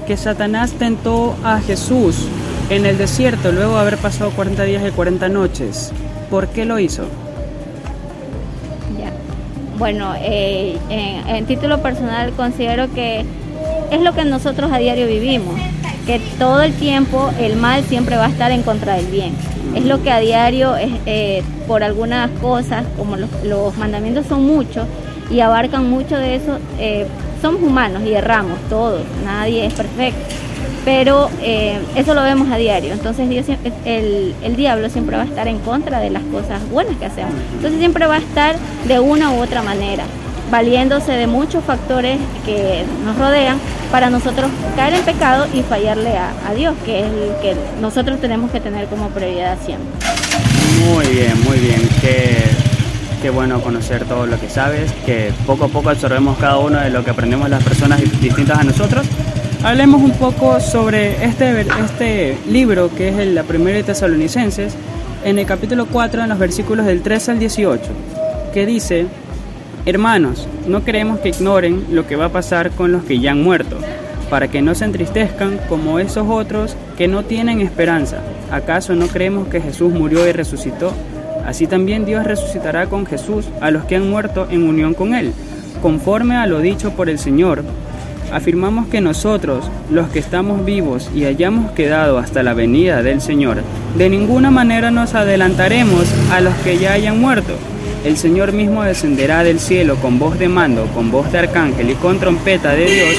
que 0.05 0.17
Satanás 0.17 0.73
tentó 0.73 1.35
a 1.43 1.59
Jesús 1.59 2.27
en 2.69 2.85
el 2.85 2.97
desierto 2.97 3.51
luego 3.51 3.75
de 3.75 3.81
haber 3.81 3.97
pasado 3.97 4.31
40 4.31 4.63
días 4.63 4.83
y 4.87 4.91
40 4.91 5.29
noches. 5.29 5.91
¿Por 6.29 6.47
qué 6.47 6.65
lo 6.65 6.79
hizo? 6.79 7.05
Bueno, 9.77 10.13
eh, 10.17 10.77
en, 10.89 11.45
título 11.45 11.81
personal 11.81 12.31
considero 12.31 12.91
que 12.93 13.25
es 13.91 14.01
lo 14.01 14.13
que 14.13 14.23
nosotros 14.23 14.71
a 14.71 14.77
diario 14.77 15.05
vivimos, 15.05 15.59
que 16.05 16.21
todo 16.39 16.61
el 16.61 16.73
tiempo 16.73 17.29
el 17.41 17.57
mal 17.57 17.83
siempre 17.83 18.15
va 18.15 18.25
a 18.25 18.29
estar 18.29 18.51
en 18.51 18.63
contra 18.63 18.95
del 18.95 19.07
bien. 19.07 19.33
Es 19.75 19.83
lo 19.83 20.01
que 20.01 20.11
a 20.11 20.19
diario, 20.19 20.75
eh, 20.77 21.43
por 21.67 21.83
algunas 21.83 22.29
cosas, 22.39 22.85
como 22.97 23.17
los, 23.17 23.29
los, 23.43 23.75
mandamientos 23.77 24.27
son 24.27 24.45
muchos 24.45 24.87
y 25.29 25.41
abarcan 25.41 25.89
mucho 25.89 26.15
de 26.15 26.35
eso, 26.35 26.57
eh, 26.79 27.05
somos 27.45 27.61
humanos 27.61 28.01
y 28.03 28.13
erramos 28.13 28.57
todos, 28.69 29.01
nadie 29.23 29.67
es 29.67 29.73
perfecto, 29.75 30.19
pero 30.83 31.29
eh, 31.43 31.77
eso 31.95 32.15
lo 32.15 32.23
vemos 32.23 32.51
a 32.51 32.57
diario, 32.57 32.91
entonces 32.91 33.29
Dios, 33.29 33.45
el, 33.85 34.33
el 34.41 34.55
diablo 34.55 34.89
siempre 34.89 35.15
va 35.15 35.21
a 35.21 35.25
estar 35.27 35.47
en 35.47 35.59
contra 35.59 35.99
de 35.99 36.09
las 36.09 36.23
cosas 36.23 36.67
buenas 36.71 36.97
que 36.97 37.05
hacemos, 37.05 37.35
entonces 37.53 37.77
siempre 37.77 38.07
va 38.07 38.15
a 38.15 38.17
estar 38.17 38.55
de 38.87 38.99
una 38.99 39.29
u 39.29 39.43
otra 39.43 39.61
manera, 39.61 40.05
valiéndose 40.49 41.11
de 41.11 41.27
muchos 41.27 41.63
factores 41.63 42.17
que 42.47 42.83
nos 43.05 43.15
rodean 43.15 43.59
para 43.91 44.09
nosotros 44.09 44.49
caer 44.75 44.95
en 44.95 45.01
pecado 45.03 45.45
y 45.53 45.61
fallarle 45.61 46.17
a, 46.17 46.31
a 46.49 46.55
Dios, 46.55 46.73
que 46.83 47.01
es 47.01 47.05
el 47.05 47.41
que 47.43 47.55
nosotros 47.79 48.19
tenemos 48.21 48.49
que 48.49 48.59
tener 48.59 48.87
como 48.87 49.09
prioridad 49.09 49.55
siempre. 49.63 49.87
Muy 50.83 51.05
bien, 51.13 51.43
muy 51.43 51.59
bien. 51.59 51.87
Qué, 52.01 52.64
qué 53.25 53.31
bueno 53.31 53.59
conocer 53.59 54.05
todo 54.05 54.27
lo 54.27 54.39
que 54.39 54.47
sabes, 54.47 54.91
que 55.03 55.33
poco 55.47 55.65
a 55.65 55.67
poco 55.67 55.89
absorbemos 55.89 56.37
cada 56.37 56.59
uno 56.59 56.79
de 56.79 56.91
lo 56.91 57.03
que 57.03 57.09
aprendemos 57.09 57.49
las 57.49 57.63
personas 57.63 57.99
distintas 58.21 58.59
a 58.59 58.63
nosotros. 58.63 59.03
Hablemos 59.63 60.03
un 60.03 60.11
poco 60.11 60.59
sobre 60.59 61.25
este, 61.25 61.61
este 61.61 62.37
libro 62.47 62.91
que 62.95 63.09
es 63.09 63.27
la 63.29 63.41
primera 63.41 63.77
de 63.77 63.83
Tesalonicenses, 63.83 64.75
en 65.23 65.39
el 65.39 65.47
capítulo 65.47 65.87
4, 65.87 66.21
en 66.21 66.29
los 66.29 66.37
versículos 66.37 66.85
del 66.85 67.01
13 67.01 67.31
al 67.31 67.39
18, 67.39 67.81
que 68.53 68.67
dice, 68.67 69.07
Hermanos, 69.87 70.47
no 70.67 70.83
queremos 70.83 71.19
que 71.19 71.29
ignoren 71.29 71.83
lo 71.89 72.05
que 72.05 72.15
va 72.15 72.25
a 72.25 72.31
pasar 72.31 72.69
con 72.69 72.91
los 72.91 73.05
que 73.05 73.19
ya 73.19 73.31
han 73.31 73.41
muerto, 73.41 73.79
para 74.29 74.49
que 74.49 74.61
no 74.61 74.75
se 74.75 74.85
entristezcan 74.85 75.59
como 75.67 75.97
esos 75.97 76.27
otros 76.29 76.77
que 76.95 77.07
no 77.07 77.23
tienen 77.23 77.59
esperanza. 77.61 78.19
¿Acaso 78.51 78.93
no 78.93 79.07
creemos 79.07 79.47
que 79.47 79.61
Jesús 79.61 79.91
murió 79.91 80.27
y 80.27 80.31
resucitó? 80.31 80.93
Así 81.45 81.67
también 81.67 82.05
Dios 82.05 82.23
resucitará 82.23 82.87
con 82.87 83.05
Jesús 83.05 83.47
a 83.61 83.71
los 83.71 83.85
que 83.85 83.95
han 83.95 84.09
muerto 84.09 84.47
en 84.49 84.67
unión 84.67 84.93
con 84.93 85.13
Él, 85.13 85.33
conforme 85.81 86.35
a 86.35 86.45
lo 86.47 86.59
dicho 86.59 86.91
por 86.91 87.09
el 87.09 87.19
Señor 87.19 87.63
afirmamos 88.31 88.87
que 88.87 89.01
nosotros, 89.01 89.69
los 89.89 90.09
que 90.09 90.19
estamos 90.19 90.65
vivos 90.65 91.09
y 91.15 91.25
hayamos 91.25 91.71
quedado 91.71 92.17
hasta 92.17 92.43
la 92.43 92.53
venida 92.53 93.01
del 93.01 93.21
Señor, 93.21 93.61
de 93.97 94.09
ninguna 94.09 94.51
manera 94.51 94.91
nos 94.91 95.15
adelantaremos 95.15 96.05
a 96.31 96.41
los 96.41 96.53
que 96.55 96.77
ya 96.77 96.93
hayan 96.93 97.19
muerto. 97.19 97.53
El 98.03 98.17
Señor 98.17 98.51
mismo 98.51 98.83
descenderá 98.83 99.43
del 99.43 99.59
cielo 99.59 99.95
con 99.95 100.19
voz 100.19 100.37
de 100.37 100.47
mando, 100.47 100.85
con 100.93 101.11
voz 101.11 101.31
de 101.31 101.39
arcángel 101.39 101.89
y 101.89 101.95
con 101.95 102.19
trompeta 102.19 102.73
de 102.73 102.85
Dios, 102.85 103.15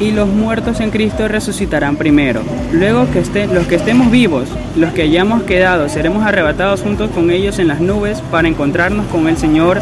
y 0.00 0.12
los 0.12 0.28
muertos 0.28 0.80
en 0.80 0.90
Cristo 0.90 1.28
resucitarán 1.28 1.96
primero. 1.96 2.42
Luego 2.72 3.10
que 3.10 3.20
estén, 3.20 3.54
los 3.54 3.66
que 3.66 3.76
estemos 3.76 4.10
vivos, 4.10 4.48
los 4.76 4.92
que 4.92 5.02
hayamos 5.02 5.42
quedado, 5.42 5.88
seremos 5.88 6.24
arrebatados 6.24 6.82
juntos 6.82 7.10
con 7.10 7.30
ellos 7.30 7.58
en 7.58 7.68
las 7.68 7.80
nubes 7.80 8.20
para 8.30 8.48
encontrarnos 8.48 9.06
con 9.06 9.28
el 9.28 9.36
Señor 9.36 9.80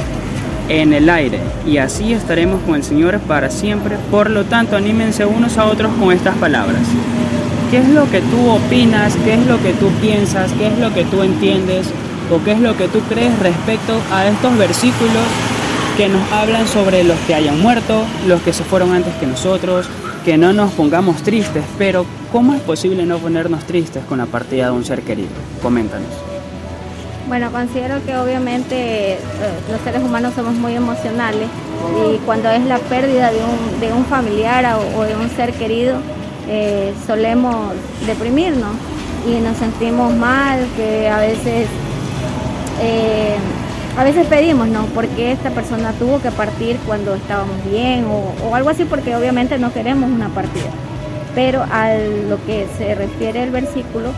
en 0.69 0.93
el 0.93 1.09
aire 1.09 1.39
y 1.65 1.79
así 1.79 2.13
estaremos 2.13 2.61
con 2.63 2.75
el 2.75 2.83
Señor 2.83 3.19
para 3.21 3.51
siempre. 3.51 3.97
Por 4.11 4.31
lo 4.31 4.45
tanto, 4.45 4.77
anímense 4.77 5.25
unos 5.27 5.59
a 5.59 5.67
otros 5.67 5.93
con 5.99 6.13
estas 6.13 6.37
palabras. 6.37 6.83
¿Qué 7.71 7.79
es 7.79 7.89
lo 7.89 8.11
que 8.11 8.21
tú 8.21 8.49
opinas? 8.49 9.17
¿Qué 9.25 9.35
es 9.35 9.47
lo 9.47 9.61
que 9.63 9.73
tú 9.75 9.91
piensas? 10.01 10.53
¿Qué 10.53 10.69
es 10.69 10.79
lo 10.79 10.95
que 10.95 11.05
tú 11.05 11.23
entiendes? 11.23 11.89
¿O 12.31 12.43
qué 12.43 12.53
es 12.53 12.61
lo 12.61 12.77
que 12.77 12.89
tú 12.89 13.01
crees 13.09 13.37
respecto 13.41 14.01
a 14.13 14.27
estos 14.27 14.57
versículos 14.57 15.23
que 15.97 16.09
nos 16.09 16.31
hablan 16.31 16.67
sobre 16.69 17.05
los 17.05 17.19
que 17.21 17.35
hayan 17.35 17.61
muerto, 17.61 18.05
los 18.27 18.43
que 18.43 18.53
se 18.53 18.65
fueron 18.65 18.93
antes 18.93 19.15
que 19.15 19.27
nosotros, 19.27 19.89
que 20.27 20.37
no 20.37 20.53
nos 20.53 20.73
pongamos 20.73 21.23
tristes? 21.23 21.63
Pero 21.79 22.05
¿cómo 22.33 22.53
es 22.53 22.61
posible 22.61 23.07
no 23.07 23.19
ponernos 23.19 23.65
tristes 23.65 24.03
con 24.09 24.19
la 24.19 24.27
partida 24.27 24.67
de 24.67 24.73
un 24.73 24.85
ser 24.85 25.03
querido? 25.03 25.29
Coméntanos. 25.63 26.09
Bueno, 27.29 27.53
considero 27.53 28.05
que 28.05 28.17
obviamente 28.17 29.13
eh, 29.13 29.19
los 29.71 29.81
seres 29.83 30.03
humanos 30.03 30.35
somos 30.35 30.55
muy 30.55 30.75
emocionales 30.75 31.49
y 32.13 32.17
cuando 32.27 32.51
es 32.51 32.65
la 32.65 32.79
pérdida 32.79 33.31
de 33.31 33.93
un, 33.93 34.05
familiar 34.07 34.77
o, 34.97 35.03
de 35.05 35.15
un 35.15 35.31
ser 35.31 35.53
querido, 35.53 35.95
eh, 36.49 36.93
solemos 37.07 37.73
deprimirnos 38.05 38.75
y 39.29 39.41
nos 39.41 39.57
sentimos 39.57 40.13
mal, 40.13 40.59
que 40.77 41.09
a 41.09 41.19
veces, 41.19 41.69
eh, 42.83 43.37
a 43.97 44.05
veces 44.05 44.27
pedimos, 44.27 44.69
¿no? 44.69 44.87
Porque 44.87 45.33
esta 45.33 45.51
persona 45.51 45.93
tuvo 45.93 46.21
que 46.21 46.31
partir 46.31 46.77
cuando 46.87 47.15
estábamos 47.15 47.57
bien 47.71 48.05
o, 48.05 48.33
o 48.47 48.55
algo 48.55 48.69
así, 48.69 48.85
porque 48.85 49.17
obviamente 49.17 49.59
no 49.59 49.73
queremos 49.73 50.11
una 50.11 50.29
partida. 50.29 50.71
Pero 51.35 51.65
a 51.71 51.95
lo 52.29 52.45
que 52.47 52.67
se 52.79 52.95
refiere 52.95 53.43
el 53.43 53.51
versículo, 53.51 54.11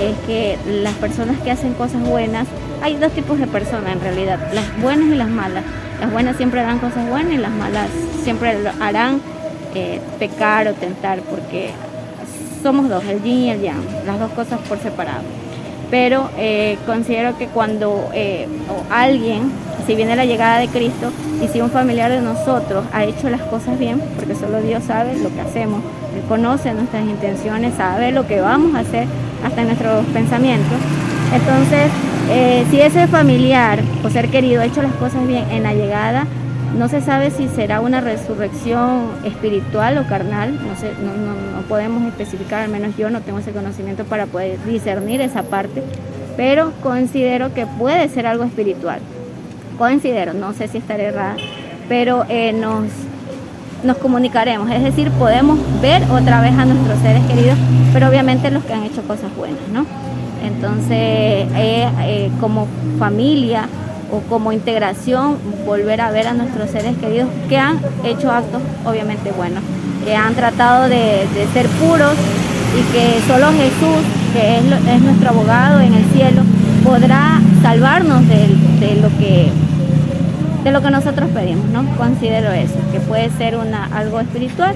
es 0.00 0.16
que 0.26 0.58
las 0.82 0.94
personas 0.94 1.38
que 1.40 1.50
hacen 1.50 1.74
cosas 1.74 2.02
buenas, 2.02 2.46
hay 2.82 2.96
dos 2.96 3.12
tipos 3.12 3.38
de 3.38 3.46
personas 3.46 3.92
en 3.92 4.00
realidad, 4.00 4.38
las 4.52 4.80
buenas 4.80 5.08
y 5.08 5.14
las 5.14 5.28
malas. 5.28 5.64
Las 6.00 6.12
buenas 6.12 6.36
siempre 6.36 6.60
harán 6.60 6.78
cosas 6.78 7.08
buenas 7.08 7.32
y 7.32 7.38
las 7.38 7.52
malas 7.52 7.88
siempre 8.22 8.54
harán 8.80 9.20
eh, 9.74 10.00
pecar 10.18 10.68
o 10.68 10.74
tentar, 10.74 11.20
porque 11.20 11.70
somos 12.62 12.88
dos, 12.88 13.04
el 13.04 13.22
yin 13.22 13.38
y 13.38 13.50
el 13.50 13.62
yang, 13.62 13.82
las 14.04 14.18
dos 14.18 14.30
cosas 14.32 14.60
por 14.68 14.78
separado. 14.78 15.22
Pero 15.90 16.30
eh, 16.36 16.78
considero 16.84 17.38
que 17.38 17.46
cuando 17.46 18.10
eh, 18.12 18.48
alguien, 18.90 19.52
si 19.86 19.94
viene 19.94 20.16
la 20.16 20.24
llegada 20.24 20.58
de 20.58 20.68
Cristo 20.68 21.12
y 21.42 21.48
si 21.48 21.60
un 21.60 21.70
familiar 21.70 22.10
de 22.10 22.20
nosotros 22.20 22.84
ha 22.92 23.04
hecho 23.04 23.30
las 23.30 23.42
cosas 23.42 23.78
bien, 23.78 24.00
porque 24.16 24.34
solo 24.34 24.60
Dios 24.60 24.82
sabe 24.84 25.16
lo 25.16 25.32
que 25.32 25.40
hacemos, 25.40 25.80
Él 26.14 26.22
conoce 26.28 26.74
nuestras 26.74 27.04
intenciones, 27.04 27.74
sabe 27.74 28.10
lo 28.10 28.26
que 28.26 28.40
vamos 28.40 28.74
a 28.74 28.80
hacer, 28.80 29.06
hasta 29.44 29.62
nuestros 29.62 30.04
pensamientos. 30.06 30.78
Entonces, 31.32 31.90
eh, 32.30 32.64
si 32.70 32.80
ese 32.80 33.06
familiar 33.06 33.80
o 34.04 34.10
ser 34.10 34.28
querido 34.28 34.62
ha 34.62 34.64
hecho 34.64 34.82
las 34.82 34.92
cosas 34.94 35.26
bien 35.26 35.44
en 35.50 35.62
la 35.62 35.74
llegada, 35.74 36.26
no 36.74 36.88
se 36.88 37.00
sabe 37.00 37.30
si 37.30 37.48
será 37.48 37.80
una 37.80 38.00
resurrección 38.00 39.10
espiritual 39.24 39.98
o 39.98 40.06
carnal, 40.06 40.54
no, 40.54 40.72
no, 41.04 41.56
no, 41.56 41.62
podemos 41.68 42.02
especificar, 42.04 42.62
al 42.62 42.70
menos 42.70 42.96
yo 42.96 43.10
no 43.10 43.20
tengo 43.20 43.38
ese 43.38 43.52
conocimiento 43.52 44.04
para 44.04 44.26
poder 44.26 44.62
discernir 44.64 45.20
esa 45.20 45.42
parte, 45.42 45.82
pero 46.36 46.72
considero 46.82 47.54
que 47.54 47.66
puede 47.66 48.08
ser 48.08 48.26
algo 48.26 48.44
espiritual. 48.44 49.00
Considero, 49.78 50.32
no 50.32 50.52
sé 50.52 50.68
si 50.68 50.78
estaré 50.78 51.06
errada, 51.06 51.36
pero 51.88 52.24
eh, 52.28 52.52
nos 52.52 52.84
nos 53.82 53.98
comunicaremos, 53.98 54.70
es 54.70 54.82
decir, 54.82 55.10
podemos 55.12 55.58
ver 55.80 56.02
otra 56.10 56.40
vez 56.40 56.52
a 56.58 56.64
nuestros 56.64 56.98
seres 57.00 57.22
queridos, 57.26 57.56
pero 57.92 58.08
obviamente 58.08 58.50
los 58.50 58.64
que 58.64 58.72
han 58.72 58.82
hecho 58.82 59.02
cosas 59.02 59.34
buenas, 59.36 59.60
¿no? 59.72 59.86
Entonces, 60.42 61.46
eh, 61.56 61.88
eh, 62.00 62.30
como 62.40 62.66
familia 62.98 63.68
o 64.12 64.20
como 64.28 64.52
integración, 64.52 65.36
volver 65.64 66.00
a 66.00 66.10
ver 66.10 66.28
a 66.28 66.34
nuestros 66.34 66.70
seres 66.70 66.96
queridos 66.98 67.28
que 67.48 67.58
han 67.58 67.78
hecho 68.04 68.30
actos 68.30 68.62
obviamente 68.84 69.32
buenos, 69.32 69.62
que 70.04 70.14
han 70.14 70.34
tratado 70.34 70.88
de, 70.88 71.26
ser 71.52 71.66
puros 71.68 72.14
y 72.78 72.92
que 72.92 73.20
solo 73.26 73.48
Jesús, 73.52 74.04
que 74.32 74.58
es, 74.58 75.02
nuestro 75.02 75.30
abogado 75.30 75.80
en 75.80 75.94
el 75.94 76.04
cielo, 76.12 76.42
podrá 76.84 77.40
salvarnos 77.62 78.28
de 78.28 78.96
lo 79.00 79.08
que 79.18 79.50
de 80.66 80.72
lo 80.72 80.82
que 80.82 80.90
nosotros 80.90 81.30
pedimos, 81.32 81.64
¿no? 81.66 81.86
Considero 81.96 82.50
eso, 82.50 82.74
que 82.90 82.98
puede 82.98 83.30
ser 83.38 83.56
una, 83.56 83.84
algo 83.96 84.18
espiritual 84.18 84.74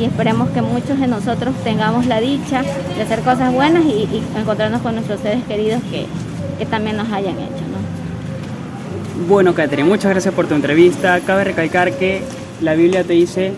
y 0.00 0.04
esperemos 0.04 0.48
que 0.50 0.62
muchos 0.62 1.00
de 1.00 1.08
nosotros 1.08 1.52
tengamos 1.64 2.06
la 2.06 2.20
dicha 2.20 2.62
de 2.62 3.02
hacer 3.02 3.18
cosas 3.18 3.52
buenas 3.52 3.84
y, 3.84 4.22
encontrarnos 4.38 4.80
con 4.80 4.94
nuestros 4.94 5.18
seres 5.18 5.42
queridos 5.48 5.82
que, 5.90 6.06
que 6.56 6.66
también 6.66 6.96
nos 6.96 7.10
hayan 7.10 7.34
hecho. 7.34 7.63
Bueno, 9.28 9.54
Catherine, 9.54 9.88
muchas 9.88 10.10
gracias 10.10 10.34
por 10.34 10.46
tu 10.46 10.54
entrevista. 10.54 11.20
Cabe 11.20 11.44
recalcar 11.44 11.92
que 11.92 12.22
la 12.60 12.74
Biblia 12.74 13.04
te 13.04 13.12
dice 13.12 13.52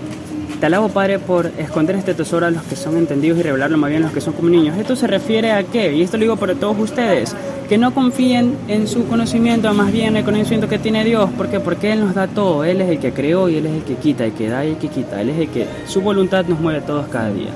te 0.61 0.65
alabo, 0.65 0.89
Padre, 0.89 1.19
por 1.19 1.53
esconder 1.59 1.97
este 1.97 2.15
tesoro 2.15 2.47
a 2.47 2.51
los 2.51 2.63
que 2.63 2.77
son 2.77 2.97
entendidos 2.97 3.39
y 3.39 3.43
revelarlo 3.43 3.77
más 3.77 3.91
bien 3.91 4.03
a 4.03 4.07
los 4.07 4.15
que 4.15 4.23
son 4.23 4.33
como 4.33 4.49
niños. 4.49 4.79
Esto 4.79 4.97
se 4.97 5.07
refiere 5.07 5.53
a 5.53 5.63
qué? 5.65 5.93
Y 5.93 6.01
esto 6.01 6.17
lo 6.17 6.23
digo 6.23 6.37
para 6.37 6.55
todos 6.55 6.79
ustedes, 6.79 7.37
que 7.69 7.77
no 7.77 7.93
confíen 7.93 8.57
en 8.67 8.89
su 8.89 9.07
conocimiento, 9.07 9.73
más 9.75 9.93
bien 9.93 10.09
en 10.09 10.17
el 10.17 10.25
conocimiento 10.25 10.67
que 10.67 10.79
tiene 10.79 11.05
Dios. 11.05 11.29
¿Por 11.37 11.49
qué? 11.49 11.61
Porque 11.61 11.93
Él 11.93 12.01
nos 12.01 12.15
da 12.15 12.27
todo. 12.27 12.65
Él 12.65 12.81
es 12.81 12.89
el 12.89 12.99
que 12.99 13.13
creó 13.13 13.51
y 13.51 13.57
Él 13.57 13.67
es 13.67 13.75
el 13.75 13.83
que 13.83 13.97
quita, 13.97 14.25
el 14.25 14.33
que 14.33 14.49
da 14.49 14.65
y 14.65 14.71
el 14.71 14.79
que 14.79 14.89
quita. 14.89 15.21
Él 15.21 15.29
es 15.29 15.39
el 15.41 15.51
que 15.51 15.67
su 15.87 16.01
voluntad 16.01 16.47
nos 16.47 16.59
mueve 16.59 16.79
a 16.79 16.87
todos 16.87 17.07
cada 17.09 17.31
día. 17.31 17.51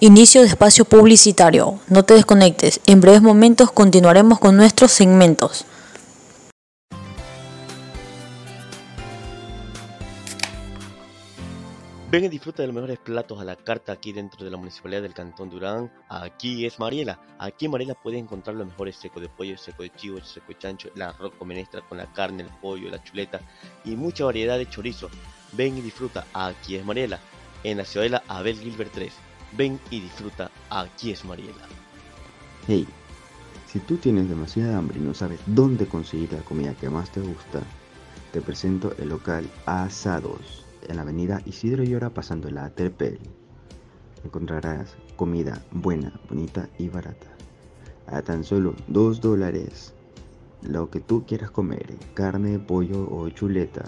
Inicio 0.00 0.40
de 0.40 0.48
espacio 0.48 0.84
publicitario. 0.84 1.78
No 1.88 2.02
te 2.02 2.14
desconectes. 2.14 2.80
En 2.86 3.00
breves 3.00 3.22
momentos 3.22 3.70
continuaremos 3.70 4.40
con 4.40 4.56
nuestros 4.56 4.90
segmentos. 4.90 5.66
Ven 12.14 12.26
y 12.26 12.28
disfruta 12.28 12.62
de 12.62 12.68
los 12.68 12.76
mejores 12.76 13.00
platos 13.00 13.40
a 13.40 13.44
la 13.44 13.56
carta 13.56 13.90
aquí 13.90 14.12
dentro 14.12 14.44
de 14.44 14.50
la 14.52 14.56
Municipalidad 14.56 15.02
del 15.02 15.14
Cantón 15.14 15.50
Durán. 15.50 15.90
Aquí 16.08 16.64
es 16.64 16.78
Mariela. 16.78 17.18
Aquí 17.40 17.64
en 17.64 17.72
Mariela 17.72 17.96
puedes 18.00 18.20
encontrar 18.20 18.54
los 18.54 18.68
mejores 18.68 18.94
seco 18.94 19.18
de 19.18 19.28
pollo, 19.28 19.58
seco 19.58 19.82
de 19.82 19.90
chivo, 19.90 20.20
seco 20.20 20.46
de 20.46 20.58
chancho, 20.58 20.90
el 20.94 21.02
arroz 21.02 21.32
con 21.36 21.48
menestra 21.48 21.80
con 21.80 21.98
la 21.98 22.06
carne, 22.12 22.44
el 22.44 22.50
pollo, 22.62 22.88
la 22.88 23.02
chuleta 23.02 23.40
y 23.84 23.96
mucha 23.96 24.26
variedad 24.26 24.58
de 24.58 24.70
chorizo. 24.70 25.10
Ven 25.54 25.76
y 25.76 25.80
disfruta. 25.80 26.24
Aquí 26.32 26.76
es 26.76 26.84
Mariela. 26.84 27.18
En 27.64 27.78
la 27.78 27.84
ciudadela 27.84 28.22
Abel 28.28 28.60
Gilbert 28.60 28.92
3. 28.92 29.12
Ven 29.56 29.80
y 29.90 29.98
disfruta. 29.98 30.52
Aquí 30.70 31.10
es 31.10 31.24
Mariela. 31.24 31.66
Hey, 32.68 32.86
si 33.66 33.80
tú 33.80 33.96
tienes 33.96 34.28
demasiada 34.28 34.78
hambre 34.78 35.00
y 35.00 35.02
no 35.02 35.14
sabes 35.14 35.40
dónde 35.46 35.88
conseguir 35.88 36.32
la 36.32 36.42
comida 36.42 36.74
que 36.74 36.88
más 36.88 37.10
te 37.10 37.18
gusta, 37.18 37.60
te 38.30 38.40
presento 38.40 38.94
el 38.98 39.08
local 39.08 39.50
Asados 39.66 40.63
en 40.88 40.96
la 40.96 41.02
avenida 41.02 41.40
Isidro 41.44 41.84
Llora 41.84 42.10
pasando 42.10 42.50
la 42.50 42.70
Terpel. 42.70 43.18
Encontrarás 44.24 44.96
comida 45.16 45.62
buena, 45.70 46.18
bonita 46.28 46.68
y 46.78 46.88
barata. 46.88 47.28
A 48.06 48.22
tan 48.22 48.44
solo 48.44 48.74
2 48.88 49.20
dólares. 49.20 49.94
Lo 50.62 50.90
que 50.90 51.00
tú 51.00 51.24
quieras 51.26 51.50
comer, 51.50 51.94
carne, 52.14 52.58
pollo 52.58 53.08
o 53.10 53.28
chuleta. 53.28 53.84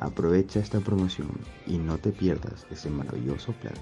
Aprovecha 0.00 0.60
esta 0.60 0.80
promoción 0.80 1.30
y 1.66 1.78
no 1.78 1.98
te 1.98 2.10
pierdas 2.10 2.66
ese 2.70 2.90
maravilloso 2.90 3.52
plato. 3.52 3.80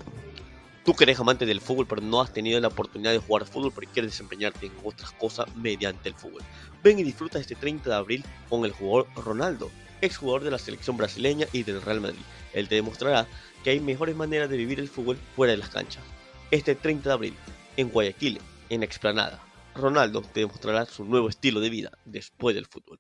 Tú 0.85 0.95
que 0.95 1.05
eres 1.05 1.21
amante 1.21 1.47
del 1.47 1.61
fútbol 1.61 1.87
pero 1.87 2.01
no 2.01 2.21
has 2.21 2.33
tenido 2.33 2.59
la 2.59 2.69
oportunidad 2.69 3.13
de 3.13 3.19
jugar 3.19 3.45
fútbol 3.45 3.71
porque 3.71 3.91
quieres 3.93 4.13
desempeñarte 4.13 4.67
en 4.67 4.73
otras 4.83 5.13
cosas 5.13 5.47
mediante 5.57 6.09
el 6.09 6.15
fútbol. 6.15 6.43
Ven 6.83 6.99
y 6.99 7.05
disfruta 7.05 7.39
este 7.39 7.55
30 7.55 7.91
de 7.91 7.97
abril 7.97 8.25
con 8.49 8.65
el 8.65 8.73
jugador 8.73 9.07
Ronaldo, 9.15 9.71
exjugador 10.01 10.45
de 10.45 10.51
la 10.51 10.59
selección 10.59 10.97
brasileña 10.97 11.47
y 11.53 11.63
del 11.63 11.83
Real 11.83 12.01
Madrid. 12.01 12.21
Él 12.53 12.69
te 12.69 12.77
demostrará 12.77 13.27
que 13.63 13.71
hay 13.71 13.81
mejores 13.81 14.17
maneras 14.17 14.51
de 14.51 14.57
vivir 14.57 14.81
el 14.81 14.89
fútbol 14.89 15.19
fuera 15.37 15.53
de 15.53 15.59
las 15.59 15.69
canchas. 15.69 16.03
Este 16.51 16.75
30 16.75 17.09
de 17.09 17.15
abril, 17.15 17.35
en 17.77 17.91
Guayaquil, 17.91 18.41
en 18.69 18.83
Explanada, 18.83 19.43
Ronaldo 19.75 20.23
te 20.23 20.41
demostrará 20.41 20.87
su 20.87 21.05
nuevo 21.05 21.29
estilo 21.29 21.61
de 21.61 21.71
vida 21.71 21.91
después 22.05 22.55
del 22.55 22.67
fútbol. 22.67 22.99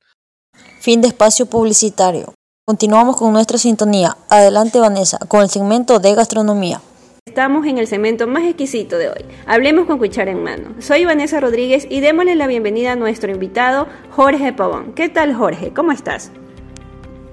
Fin 0.81 1.01
de 1.01 1.09
espacio 1.09 1.47
publicitario. 1.47 2.35
Continuamos 2.67 3.17
con 3.17 3.33
nuestra 3.33 3.59
sintonía. 3.59 4.17
Adelante 4.29 4.79
Vanessa, 4.79 5.19
con 5.29 5.43
el 5.43 5.51
segmento 5.51 5.99
de 5.99 6.15
gastronomía. 6.15 6.81
Estamos 7.27 7.67
en 7.67 7.79
el 7.79 7.87
segmento 7.87 8.27
más 8.27 8.45
exquisito 8.45 8.97
de 8.97 9.09
hoy. 9.09 9.25
Hablemos 9.47 9.87
con 9.87 9.99
cuchara 9.99 10.31
en 10.31 10.43
mano. 10.43 10.75
Soy 10.81 11.05
Vanessa 11.05 11.41
Rodríguez 11.41 11.87
y 11.89 12.01
démosle 12.01 12.35
la 12.35 12.47
bienvenida 12.47 12.93
a 12.93 12.97
nuestro 12.97 13.31
invitado, 13.31 13.89
Jorge 14.11 14.53
Pavón. 14.53 14.93
¿Qué 14.95 15.09
tal, 15.09 15.35
Jorge? 15.35 15.73
¿Cómo 15.73 15.93
estás? 15.93 16.33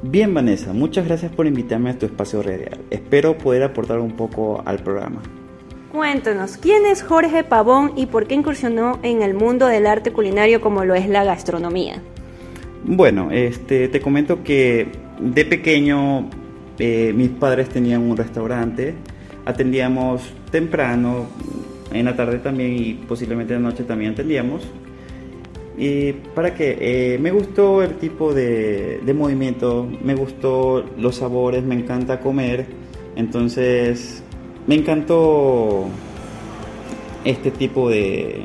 Bien, 0.02 0.34
Vanessa, 0.34 0.74
muchas 0.74 1.06
gracias 1.06 1.32
por 1.32 1.48
invitarme 1.48 1.90
a 1.90 1.98
tu 1.98 2.06
espacio 2.06 2.42
radial. 2.44 2.80
Espero 2.90 3.38
poder 3.38 3.64
aportar 3.64 4.00
un 4.00 4.12
poco 4.12 4.62
al 4.66 4.80
programa. 4.80 5.22
Cuéntanos, 5.92 6.58
¿quién 6.58 6.86
es 6.86 7.02
Jorge 7.02 7.44
Pavón 7.44 7.94
y 7.96 8.06
por 8.06 8.28
qué 8.28 8.36
incursionó 8.36 9.00
en 9.04 9.22
el 9.22 9.34
mundo 9.34 9.68
del 9.68 9.88
arte 9.88 10.12
culinario 10.12 10.62
como 10.62 10.86
lo 10.86 10.94
es 10.94 11.10
la 11.10 11.24
gastronomía? 11.24 12.02
Bueno, 12.84 13.32
este, 13.32 13.88
te 13.88 14.00
comento 14.00 14.44
que 14.44 14.88
de 15.20 15.46
pequeño 15.46 16.30
eh, 16.78 17.12
mis 17.16 17.30
padres 17.30 17.70
tenían 17.70 18.02
un 18.02 18.16
restaurante 18.16 18.96
atendíamos 19.48 20.22
temprano, 20.52 21.26
en 21.94 22.06
la 22.06 22.16
tarde 22.18 22.40
también 22.40 22.76
y 22.76 22.94
posiblemente 22.94 23.54
en 23.54 23.64
la 23.64 23.70
noche 23.70 23.84
también 23.86 24.12
atendíamos. 24.12 24.62
Y 25.78 26.13
para 26.34 26.56
que 26.56 26.78
eh, 26.80 27.20
me 27.20 27.30
gustó 27.30 27.84
el 27.84 27.98
tipo 27.98 28.34
de, 28.34 29.00
movimiento, 29.16 29.88
me 30.02 30.16
gustó 30.16 30.84
los 30.98 31.18
sabores, 31.18 31.63
me 31.63 31.76
encanta 31.76 32.20
comer, 32.20 32.66
entonces 33.16 34.24
me 34.66 34.74
encantó 34.74 35.86
este 37.24 37.52
tipo 37.52 37.90
de, 37.90 38.44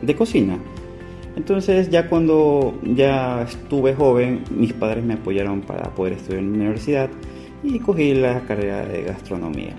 de 0.00 0.14
cocina. 0.14 0.58
Entonces 1.34 1.90
ya 1.90 2.08
cuando 2.08 2.78
ya 2.84 3.42
estuve 3.42 3.94
joven, 3.94 4.44
mis 4.50 4.72
padres 4.74 5.02
me 5.02 5.14
apoyaron 5.14 5.62
para 5.62 5.90
poder 5.90 6.12
estudiar 6.14 6.40
en 6.40 6.52
la 6.52 6.58
universidad 6.58 7.10
y 7.64 7.80
cogí 7.80 8.14
la 8.14 8.42
carrera 8.42 8.84
de 8.84 9.02
gastronomía. 9.02 9.74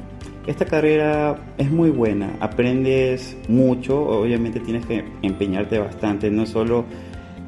Esta 0.45 0.65
carrera 0.65 1.37
es 1.57 1.71
muy 1.71 1.89
buena, 1.89 2.35
aprendes 2.41 3.37
mucho, 3.47 4.01
obviamente 4.01 4.59
tienes 4.59 4.85
que 4.85 5.05
empeñarte 5.21 5.79
bastante, 5.79 6.29
no 6.29 6.45
solo 6.45 6.83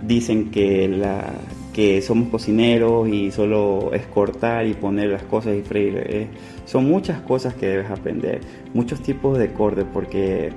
dicen 0.02 0.50
que, 0.50 0.88
la, 0.88 1.34
que 1.74 2.02
somos 2.02 2.30
cocineros 2.30 3.10
y 3.10 3.32
solo 3.32 3.92
es 3.94 4.06
cortar 4.06 4.66
y 4.66 4.76
poner 4.76 5.10
las 5.10 5.24
cosas 5.24 5.58
y 5.58 5.62
freír, 5.62 6.04
eh, 6.08 6.28
son 6.64 6.86
muchas 6.86 7.20
cosas 7.20 7.54
que 7.56 7.68
debes 7.68 7.92
aprender, 7.92 8.40
muchos 8.74 9.02
tipos 9.02 9.38
de 9.38 9.52
cortes 9.52 9.86
porque 9.92 10.54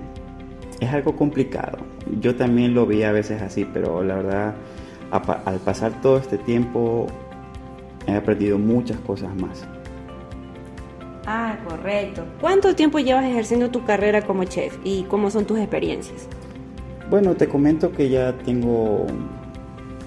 es 0.79 0.93
algo 0.93 1.17
complicado. 1.17 1.79
Yo 2.21 2.37
también 2.37 2.73
lo 2.73 2.87
vi 2.87 3.03
a 3.03 3.11
veces 3.11 3.43
así, 3.43 3.67
pero 3.73 4.05
la 4.05 4.15
verdad 4.15 4.55
al 5.11 5.59
pasar 5.59 6.01
todo 6.03 6.19
este 6.19 6.39
tiempo 6.39 7.07
he 8.07 8.13
aprendido 8.13 8.59
muchas 8.59 8.99
cosas 9.01 9.35
más. 9.35 9.67
Ah, 11.31 11.59
correcto. 11.69 12.25
¿Cuánto 12.41 12.75
tiempo 12.75 12.99
llevas 13.01 13.27
ejerciendo 13.27 13.69
tu 13.69 13.85
carrera 13.85 14.23
como 14.23 14.45
chef 14.45 14.79
y 14.83 15.03
cómo 15.03 15.31
son 15.31 15.45
tus 15.45 15.59
experiencias? 15.59 16.27
Bueno, 17.11 17.35
te 17.35 17.47
comento 17.47 17.93
que 17.93 18.09
ya 18.09 18.33
tengo 18.47 19.05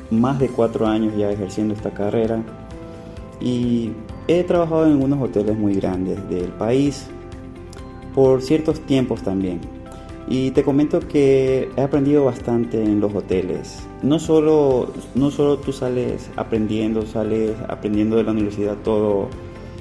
más 0.10 0.40
de 0.40 0.48
cuatro 0.48 0.88
años 0.88 1.16
ya 1.16 1.30
ejerciendo 1.30 1.76
esta 1.76 1.92
carrera 1.92 2.42
y 3.40 3.92
he 4.28 4.44
trabajado 4.44 4.88
en 4.88 5.00
unos 5.00 5.22
hoteles 5.22 5.56
muy 5.56 5.76
grandes 5.76 6.28
del 6.28 6.50
país 6.54 7.06
por 8.16 8.42
ciertos 8.42 8.80
tiempos 8.80 9.22
también. 9.22 9.62
Y 10.28 10.50
te 10.50 10.64
comento 10.64 11.02
que 11.02 11.70
he 11.78 11.82
aprendido 11.82 12.26
bastante 12.26 12.84
en 12.84 13.00
los 13.00 13.14
hoteles. 13.14 13.88
No 14.02 14.18
solo, 14.18 14.92
no 15.14 15.30
solo 15.30 15.60
tú 15.60 15.72
sales 15.72 16.32
aprendiendo, 16.36 17.06
sales 17.06 17.52
aprendiendo 17.68 18.16
de 18.16 18.24
la 18.24 18.32
universidad 18.32 18.76
todo 18.78 19.30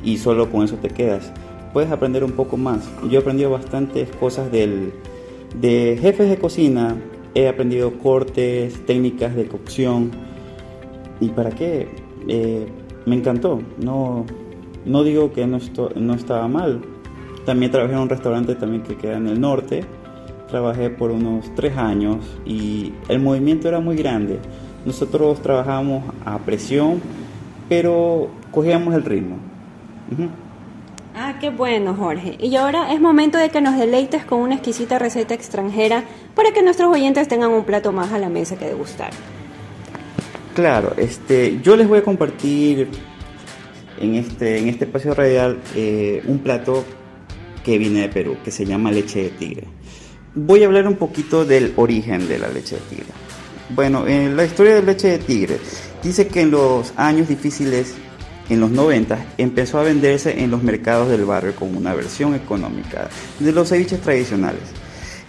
y 0.04 0.18
solo 0.18 0.50
con 0.50 0.64
eso 0.64 0.76
te 0.76 0.88
quedas. 0.88 1.32
Puedes 1.72 1.90
aprender 1.90 2.24
un 2.24 2.32
poco 2.32 2.56
más. 2.56 2.88
Yo 3.08 3.18
he 3.18 3.22
aprendido 3.22 3.50
bastantes 3.50 4.08
cosas 4.16 4.50
del, 4.50 4.92
de 5.60 5.98
jefes 6.00 6.28
de 6.28 6.38
cocina. 6.38 6.96
He 7.34 7.48
aprendido 7.48 7.92
cortes, 7.98 8.84
técnicas 8.86 9.36
de 9.36 9.46
cocción. 9.46 10.10
¿Y 11.20 11.28
para 11.28 11.50
qué? 11.50 11.88
Eh, 12.26 12.66
me 13.06 13.16
encantó. 13.16 13.60
No, 13.78 14.26
no 14.84 15.04
digo 15.04 15.32
que 15.32 15.46
no, 15.46 15.58
no 15.94 16.14
estaba 16.14 16.48
mal. 16.48 16.80
También 17.46 17.70
trabajé 17.70 17.94
en 17.94 18.00
un 18.00 18.08
restaurante 18.08 18.54
también 18.56 18.82
que 18.82 18.96
queda 18.96 19.16
en 19.16 19.28
el 19.28 19.40
norte 19.40 19.84
trabajé 20.50 20.90
por 20.90 21.10
unos 21.10 21.54
tres 21.54 21.76
años 21.76 22.18
y 22.44 22.92
el 23.08 23.20
movimiento 23.20 23.68
era 23.68 23.80
muy 23.80 23.96
grande. 23.96 24.38
Nosotros 24.84 25.40
trabajábamos 25.40 26.04
a 26.24 26.38
presión, 26.38 27.00
pero 27.68 28.28
cogíamos 28.50 28.94
el 28.94 29.04
ritmo. 29.04 29.36
Ah, 31.14 31.36
qué 31.40 31.50
bueno, 31.50 31.94
Jorge. 31.94 32.36
Y 32.40 32.56
ahora 32.56 32.92
es 32.92 33.00
momento 33.00 33.38
de 33.38 33.50
que 33.50 33.60
nos 33.60 33.76
deleites 33.76 34.24
con 34.24 34.40
una 34.40 34.54
exquisita 34.54 34.98
receta 34.98 35.34
extranjera 35.34 36.04
para 36.34 36.52
que 36.52 36.62
nuestros 36.62 36.92
oyentes 36.92 37.28
tengan 37.28 37.50
un 37.50 37.64
plato 37.64 37.92
más 37.92 38.12
a 38.12 38.18
la 38.18 38.28
mesa 38.28 38.56
que 38.56 38.66
degustar. 38.66 39.10
Claro, 40.54 40.94
este, 40.96 41.60
yo 41.62 41.76
les 41.76 41.88
voy 41.88 41.98
a 41.98 42.02
compartir 42.02 42.88
en 44.00 44.14
este, 44.14 44.58
en 44.58 44.68
este 44.68 44.84
espacio 44.84 45.14
radial 45.14 45.58
eh, 45.74 46.22
un 46.26 46.38
plato 46.38 46.84
que 47.64 47.78
viene 47.78 48.00
de 48.00 48.08
Perú, 48.08 48.36
que 48.44 48.50
se 48.50 48.64
llama 48.64 48.90
leche 48.90 49.22
de 49.22 49.30
tigre 49.30 49.66
voy 50.34 50.62
a 50.62 50.66
hablar 50.66 50.86
un 50.86 50.96
poquito 50.96 51.44
del 51.44 51.72
origen 51.76 52.28
de 52.28 52.38
la 52.38 52.48
leche 52.48 52.76
de 52.76 52.82
tigre. 52.82 53.06
Bueno, 53.70 54.06
en 54.06 54.36
la 54.36 54.44
historia 54.44 54.74
de 54.74 54.82
leche 54.82 55.08
de 55.08 55.18
tigre 55.18 55.58
dice 56.02 56.26
que 56.26 56.42
en 56.42 56.50
los 56.50 56.92
años 56.96 57.28
difíciles, 57.28 57.94
en 58.50 58.60
los 58.60 58.70
90, 58.70 59.26
empezó 59.38 59.78
a 59.78 59.84
venderse 59.84 60.42
en 60.42 60.50
los 60.50 60.62
mercados 60.62 61.08
del 61.08 61.24
barrio 61.24 61.54
como 61.54 61.78
una 61.78 61.94
versión 61.94 62.34
económica 62.34 63.08
de 63.38 63.52
los 63.52 63.68
ceviches 63.68 64.00
tradicionales. 64.00 64.62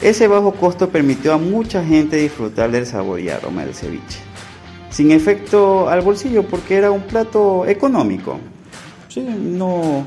Ese 0.02 0.28
bajo 0.28 0.54
costo 0.54 0.90
permitió 0.90 1.34
a 1.34 1.38
mucha 1.38 1.84
gente 1.86 2.18
disfrutar 2.18 2.72
del 2.72 2.88
sabor 2.88 3.20
y 3.20 3.30
aroma 3.30 3.64
del 3.64 3.76
ceviche, 3.76 4.18
sin 4.90 5.12
efecto 5.12 5.88
al 5.88 6.02
bolsillo 6.02 6.44
porque 6.44 6.76
era 6.76 6.90
un 6.90 7.04
plato 7.04 7.68
económico. 7.68 8.40
Sí, 9.08 9.22
no, 9.22 10.04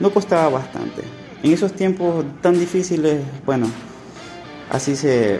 no 0.00 0.10
costaba 0.10 0.48
bastante. 0.48 1.02
En 1.44 1.52
esos 1.52 1.72
tiempos 1.72 2.24
tan 2.42 2.58
difíciles, 2.58 3.20
bueno, 3.44 3.68
así 4.70 4.96
se, 4.96 5.38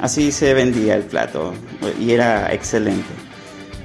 así 0.00 0.32
se 0.32 0.54
vendía 0.54 0.94
el 0.94 1.02
plato 1.02 1.52
y 2.00 2.12
era 2.12 2.54
excelente. 2.54 3.27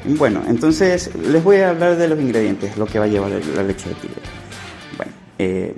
Bueno, 0.06 0.42
entonces 0.48 1.12
les 1.16 1.42
voy 1.42 1.58
a 1.58 1.70
hablar 1.70 1.96
de 1.96 2.10
los 2.10 2.20
ingredientes, 2.20 2.78
lo 2.78 2.86
que 2.86 3.00
va 3.00 3.06
a 3.06 3.08
llevar 3.08 3.32
la 3.56 3.64
leche 3.64 3.88
de 3.88 3.96
tigre. 3.96 4.22
Eh, 5.40 5.76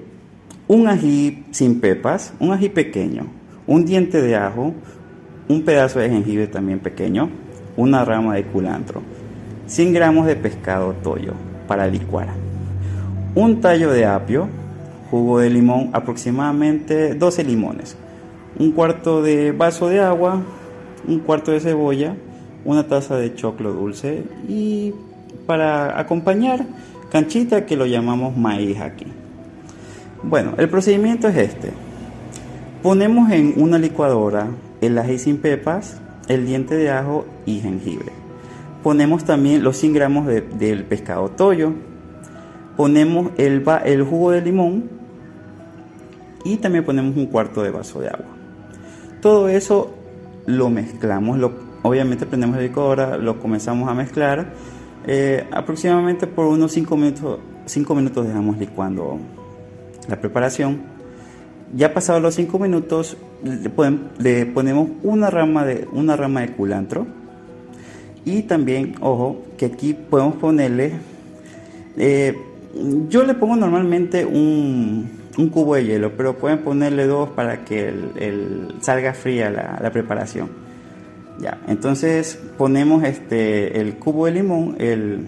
un 0.67 0.87
ají 0.87 1.45
sin 1.51 1.79
pepas, 1.79 2.33
un 2.39 2.51
ají 2.51 2.69
pequeño, 2.69 3.27
un 3.67 3.85
diente 3.85 4.21
de 4.21 4.35
ajo, 4.35 4.73
un 5.47 5.63
pedazo 5.63 5.99
de 5.99 6.09
jengibre 6.09 6.47
también 6.47 6.79
pequeño, 6.79 7.29
una 7.77 8.03
rama 8.03 8.33
de 8.33 8.45
culantro, 8.45 9.03
100 9.67 9.93
gramos 9.93 10.25
de 10.25 10.35
pescado 10.35 10.93
toyo 11.03 11.33
para 11.67 11.85
licuar, 11.85 12.29
un 13.35 13.61
tallo 13.61 13.91
de 13.91 14.05
apio, 14.05 14.47
jugo 15.11 15.39
de 15.39 15.51
limón, 15.51 15.91
aproximadamente 15.93 17.13
12 17.13 17.43
limones, 17.43 17.95
un 18.57 18.71
cuarto 18.71 19.21
de 19.21 19.51
vaso 19.51 19.87
de 19.87 19.99
agua, 19.99 20.41
un 21.07 21.19
cuarto 21.19 21.51
de 21.51 21.59
cebolla, 21.59 22.15
una 22.65 22.87
taza 22.87 23.15
de 23.15 23.33
choclo 23.35 23.71
dulce 23.71 24.23
y 24.49 24.93
para 25.45 25.99
acompañar 25.99 26.65
canchita 27.11 27.65
que 27.65 27.77
lo 27.77 27.85
llamamos 27.85 28.35
maíz 28.35 28.81
aquí. 28.81 29.05
Bueno, 30.23 30.53
el 30.57 30.67
procedimiento 30.67 31.27
es 31.27 31.37
este. 31.37 31.71
Ponemos 32.81 33.31
en 33.31 33.53
una 33.57 33.77
licuadora 33.77 34.47
el 34.81 34.97
ají 34.97 35.19
sin 35.19 35.37
pepas, 35.37 35.97
el 36.27 36.45
diente 36.45 36.75
de 36.75 36.89
ajo 36.89 37.25
y 37.45 37.59
jengibre. 37.59 38.11
Ponemos 38.83 39.23
también 39.23 39.63
los 39.63 39.77
100 39.77 39.93
gramos 39.93 40.27
del 40.27 40.83
pescado 40.83 41.29
toyo. 41.29 41.73
Ponemos 42.75 43.31
el, 43.37 43.63
el 43.85 44.03
jugo 44.03 44.31
de 44.31 44.41
limón 44.41 44.89
y 46.43 46.57
también 46.57 46.83
ponemos 46.83 47.15
un 47.15 47.27
cuarto 47.27 47.63
de 47.63 47.71
vaso 47.71 48.01
de 48.01 48.09
agua. 48.09 48.27
Todo 49.21 49.49
eso 49.49 49.95
lo 50.45 50.69
mezclamos, 50.69 51.39
lo, 51.39 51.64
obviamente 51.85 52.25
prendemos 52.25 52.57
la 52.57 52.63
licuadora, 52.63 53.17
lo 53.17 53.39
comenzamos 53.39 53.87
a 53.89 53.93
mezclar. 53.93 54.53
Eh, 55.07 55.45
aproximadamente 55.51 56.25
por 56.25 56.47
unos 56.47 56.71
5 56.71 56.97
minutos, 56.97 57.39
5 57.65 57.95
minutos 57.95 58.27
dejamos 58.27 58.57
licuando 58.57 59.19
la 60.07 60.19
preparación. 60.19 60.81
Ya 61.75 61.93
pasados 61.93 62.21
los 62.21 62.35
5 62.35 62.57
minutos, 62.59 63.17
le, 63.43 64.45
ponemos 64.45 64.89
una 65.03 65.29
rama, 65.29 65.65
de, 65.65 65.87
una 65.91 66.15
rama 66.15 66.41
de 66.41 66.51
culantro. 66.53 67.05
Y 68.23 68.43
también, 68.43 68.95
ojo, 69.01 69.43
que 69.57 69.67
aquí 69.67 69.93
podemos 69.93 70.35
ponerle... 70.35 70.93
Eh, 71.97 72.35
yo 73.07 73.23
le 73.23 73.35
pongo 73.35 73.55
normalmente 73.55 74.25
un, 74.25 75.09
cubo 75.53 75.75
de 75.75 75.85
hielo, 75.85 76.11
pero 76.17 76.37
pueden 76.37 76.59
ponerle 76.59 77.05
dos 77.05 77.29
para 77.29 77.63
que 77.63 77.93
salga 78.81 79.13
fría 79.13 79.49
la, 79.49 79.91
preparación. 79.91 80.64
Ya, 81.39 81.59
entonces 81.67 82.39
ponemos 82.57 83.03
este, 83.03 83.81
el 83.81 83.95
cubo 83.95 84.25
de 84.25 84.31
limón, 84.31 84.75
el 84.79 85.27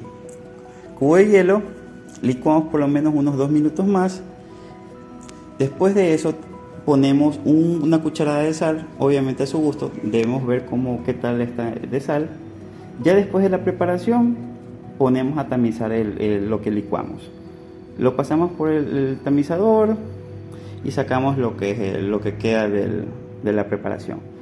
cubo 0.97 1.17
de 1.17 1.27
hielo, 1.27 1.61
licuamos 2.21 2.69
por 2.69 2.79
lo 2.79 2.87
menos 2.87 3.13
unos 3.13 3.37
dos 3.37 3.51
minutos 3.51 3.85
más 3.85 4.21
Después 5.59 5.95
de 5.95 6.13
eso 6.13 6.35
ponemos 6.85 7.39
una 7.43 8.01
cucharada 8.01 8.43
de 8.43 8.53
sal, 8.53 8.87
obviamente 8.99 9.43
a 9.43 9.47
su 9.47 9.57
gusto, 9.57 9.91
debemos 10.03 10.45
ver 10.45 10.65
cómo 10.65 11.03
qué 11.03 11.13
tal 11.13 11.41
está 11.41 11.71
de 11.71 11.99
sal. 11.99 12.29
Ya 13.03 13.15
después 13.15 13.43
de 13.43 13.49
la 13.49 13.63
preparación 13.63 14.37
ponemos 14.97 15.37
a 15.37 15.47
tamizar 15.47 15.91
lo 15.91 16.61
que 16.61 16.71
licuamos. 16.71 17.29
Lo 17.97 18.15
pasamos 18.15 18.51
por 18.51 18.69
el, 18.69 19.17
tamizador 19.23 19.97
y 20.83 20.91
sacamos 20.91 21.39
lo 21.39 21.57
que, 21.57 21.97
lo 22.01 22.21
que 22.21 22.35
queda 22.35 22.69
de 22.69 23.51
la 23.53 23.67
preparación. 23.67 24.36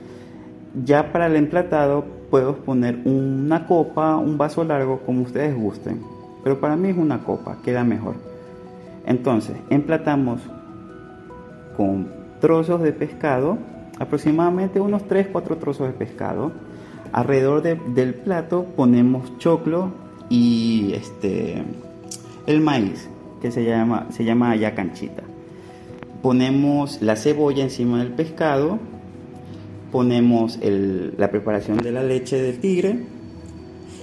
Ya 0.83 1.11
para 1.11 1.27
el 1.27 1.35
emplatado 1.35 2.05
puedo 2.29 2.57
poner 2.57 2.99
una 3.05 3.65
copa, 3.65 4.17
un 4.17 4.38
vaso 4.38 4.63
largo, 4.63 4.99
como 5.05 5.21
ustedes 5.21 5.55
gusten. 5.55 6.01
Pero 6.43 6.59
para 6.59 6.75
mí 6.75 6.89
es 6.89 6.97
una 6.97 7.23
copa, 7.23 7.57
queda 7.63 7.83
mejor. 7.83 8.15
Entonces, 9.05 9.55
emplatamos 9.69 10.41
con 11.77 12.07
trozos 12.41 12.81
de 12.81 12.91
pescado, 12.91 13.57
aproximadamente 13.99 14.79
unos 14.79 15.07
3-4 15.07 15.57
trozos 15.59 15.88
de 15.88 15.93
pescado. 15.93 16.51
Alrededor 17.11 17.61
del 17.61 18.13
plato 18.13 18.65
ponemos 18.75 19.38
choclo 19.38 19.91
y 20.29 20.91
este, 20.93 21.63
el 22.47 22.61
maíz, 22.61 23.09
que 23.41 23.51
se 23.51 23.63
llama, 23.63 24.07
se 24.09 24.25
llama 24.25 24.55
yacanchita. 24.55 25.23
Ponemos 26.21 27.01
la 27.01 27.15
cebolla 27.15 27.63
encima 27.63 27.99
del 27.99 28.11
pescado, 28.11 28.79
ponemos 29.95 30.60
la 30.62 31.31
preparación 31.31 31.77
de 31.77 31.89
la 31.89 32.03
leche 32.03 32.41
del 32.41 32.60
tigre 32.60 32.97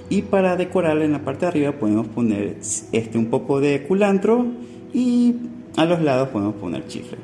y 0.09 0.23
para 0.23 0.55
decorarla 0.55 1.05
en 1.05 1.11
la 1.11 1.19
parte 1.19 1.41
de 1.41 1.49
arriba 1.49 1.73
podemos 1.73 2.07
poner 2.07 2.57
este, 2.91 3.15
un 3.19 3.27
poco 3.27 3.59
de 3.59 3.83
culantro 3.83 4.43
y 4.91 5.35
a 5.77 5.85
los 5.85 6.01
lados 6.01 6.29
podemos 6.29 6.55
poner 6.55 6.87
chifre. 6.87 7.19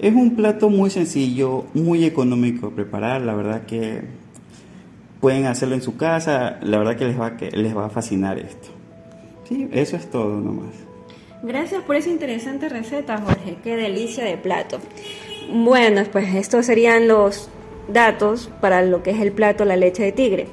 Es 0.00 0.12
un 0.16 0.34
plato 0.34 0.68
muy 0.68 0.90
sencillo, 0.90 1.66
muy 1.74 2.04
económico 2.04 2.70
de 2.70 2.74
preparar, 2.74 3.20
la 3.20 3.36
verdad 3.36 3.66
que 3.66 4.02
pueden 5.20 5.46
hacerlo 5.46 5.76
en 5.76 5.82
su 5.82 5.96
casa, 5.96 6.58
la 6.60 6.78
verdad 6.78 6.96
que 6.96 7.04
les 7.04 7.20
va, 7.20 7.36
que 7.36 7.52
les 7.52 7.76
va 7.76 7.86
a 7.86 7.88
fascinar 7.88 8.36
esto. 8.36 8.66
Eso 9.70 9.94
es 9.94 10.10
todo 10.10 10.40
nomás. 10.40 10.74
Gracias 11.44 11.84
por 11.84 11.94
esa 11.94 12.10
interesante 12.10 12.68
receta, 12.68 13.18
Jorge, 13.18 13.58
qué 13.62 13.76
delicia 13.76 14.24
de 14.24 14.36
plato. 14.36 14.80
Bueno, 15.52 16.02
pues 16.10 16.34
estos 16.34 16.66
serían 16.66 17.06
los 17.06 17.48
datos 17.88 18.50
para 18.60 18.82
lo 18.82 19.02
que 19.02 19.10
es 19.10 19.20
el 19.20 19.32
plato 19.32 19.64
la 19.64 19.76
leche 19.76 20.02
de 20.02 20.12
tigre. 20.12 20.46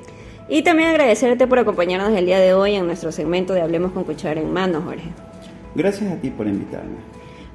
Y 0.48 0.62
también 0.62 0.90
agradecerte 0.90 1.48
por 1.48 1.60
acompañarnos 1.60 2.16
el 2.18 2.26
día 2.26 2.40
de 2.40 2.54
hoy 2.54 2.76
en 2.76 2.86
nuestro 2.86 3.12
segmento 3.12 3.54
de 3.54 3.62
Hablemos 3.62 3.92
con 3.92 4.04
Cuchara 4.04 4.40
en 4.40 4.54
Mano, 4.54 4.82
Jorge. 4.82 5.10
Gracias 5.74 6.12
a 6.12 6.16
ti 6.18 6.30
por 6.30 6.48
invitarme. 6.48 6.98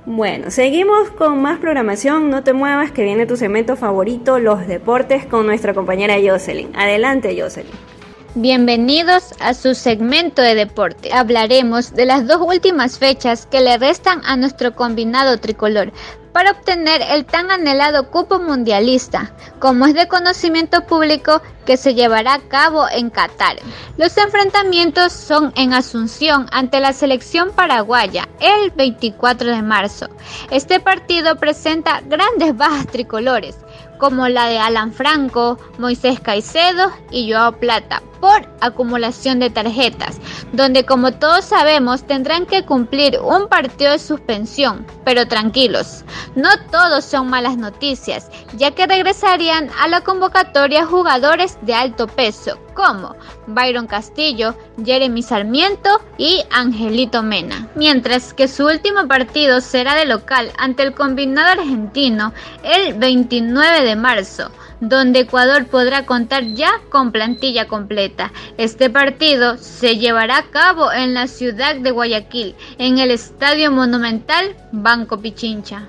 Bueno, 0.07 0.51
seguimos 0.51 1.11
con 1.11 1.41
más 1.41 1.59
programación. 1.59 2.31
No 2.31 2.43
te 2.43 2.53
muevas, 2.53 2.91
que 2.91 3.05
viene 3.05 3.27
tu 3.27 3.37
segmento 3.37 3.77
favorito, 3.77 4.39
los 4.39 4.67
deportes, 4.67 5.27
con 5.27 5.47
nuestra 5.47 5.75
compañera 5.75 6.17
Jocelyn. 6.23 6.71
Adelante, 6.75 7.41
Jocelyn. 7.41 7.90
Bienvenidos 8.37 9.35
a 9.41 9.55
su 9.55 9.75
segmento 9.75 10.41
de 10.41 10.55
deporte. 10.55 11.13
Hablaremos 11.13 11.93
de 11.95 12.07
las 12.07 12.29
dos 12.29 12.41
últimas 12.41 12.97
fechas 12.97 13.45
que 13.45 13.61
le 13.61 13.77
restan 13.77 14.21
a 14.25 14.37
nuestro 14.37 14.77
combinado 14.77 15.39
tricolor 15.39 15.93
para 16.33 16.53
obtener 16.53 17.03
el 17.11 17.25
tan 17.25 17.51
anhelado 17.51 18.09
cupo 18.13 18.39
mundialista, 18.39 19.33
como 19.59 19.85
es 19.85 19.95
de 19.95 20.07
conocimiento 20.07 20.87
público 20.87 21.43
que 21.67 21.77
se 21.77 21.95
llevará 21.95 22.35
a 22.35 22.49
cabo 22.49 22.87
en 22.89 23.11
Qatar. 23.11 23.57
Los 23.97 24.17
enfrentamientos 24.17 25.13
son 25.13 25.53
en 25.57 25.73
Asunción 25.73 26.47
ante 26.53 26.79
la 26.79 26.93
selección 26.93 27.51
paraguaya 27.51 28.29
el 28.39 28.71
24 28.71 29.51
de 29.51 29.63
marzo. 29.63 30.09
Este 30.53 30.79
partido 30.79 31.35
presenta 31.35 32.01
grandes 32.07 32.57
bajas 32.57 32.87
tricolores, 32.87 33.57
como 33.99 34.29
la 34.29 34.47
de 34.47 34.61
Alan 34.61 34.93
Franco, 34.93 35.59
Moisés 35.79 36.21
Caicedo 36.21 36.93
y 37.11 37.33
Joao 37.33 37.59
Plata, 37.59 38.03
por 38.21 38.47
acumulación 38.61 39.39
de 39.39 39.51
tarjetas, 39.51 40.21
donde 40.53 40.85
como 40.85 41.13
todos 41.13 41.45
sabemos 41.45 42.07
tendrán 42.07 42.47
que 42.47 42.65
cumplir 42.65 43.19
un 43.21 43.49
partido 43.49 43.93
de 43.93 43.99
suspensión, 43.99 44.87
pero 45.05 45.27
tranquilos, 45.27 46.05
no 46.35 46.51
todos 46.71 47.05
son 47.05 47.29
malas 47.29 47.57
noticias, 47.57 48.31
ya 48.57 48.71
que 48.73 48.87
regresarían 48.87 49.71
a 49.81 49.89
la 49.89 50.03
convocatoria 50.03 50.87
jugadores 50.87 51.59
de 51.63 51.75
alto 51.75 52.07
peso, 52.07 52.59
como 52.75 53.15
Byron 53.47 53.87
Castillo, 53.87 54.55
Jeremy 54.85 55.23
Sarmiento 55.23 56.01
y 56.19 56.43
Angelito 56.51 57.23
Mena, 57.23 57.69
mientras 57.75 58.33
que 58.33 58.49
su 58.49 58.67
último 58.67 59.07
partido 59.09 59.61
será 59.61 59.95
de 59.95 60.07
local 60.07 60.53
ante 60.59 60.83
el 60.83 60.95
combinado 60.95 61.61
argentino 61.61 62.33
el 62.63 62.95
29 62.95 63.83
de 63.83 63.97
marzo 63.97 64.51
donde 64.81 65.21
Ecuador 65.21 65.67
podrá 65.67 66.07
contar 66.07 66.45
ya 66.55 66.71
con 66.89 67.13
plantilla 67.13 67.69
completa. 67.69 68.33
Este 68.57 68.91
partido 68.91 69.59
se 69.59 69.99
llevará 69.99 70.39
a 70.39 70.51
cabo 70.51 70.91
en 70.93 71.15
la 71.15 71.27
ciudad 71.27 71.77
de 71.77 71.91
Guayaquil, 71.91 72.55
en 72.79 72.99
el 72.99 73.11
Estadio 73.11 73.71
Monumental 73.71 74.57
Banco 74.73 75.21
Pichincha. 75.21 75.87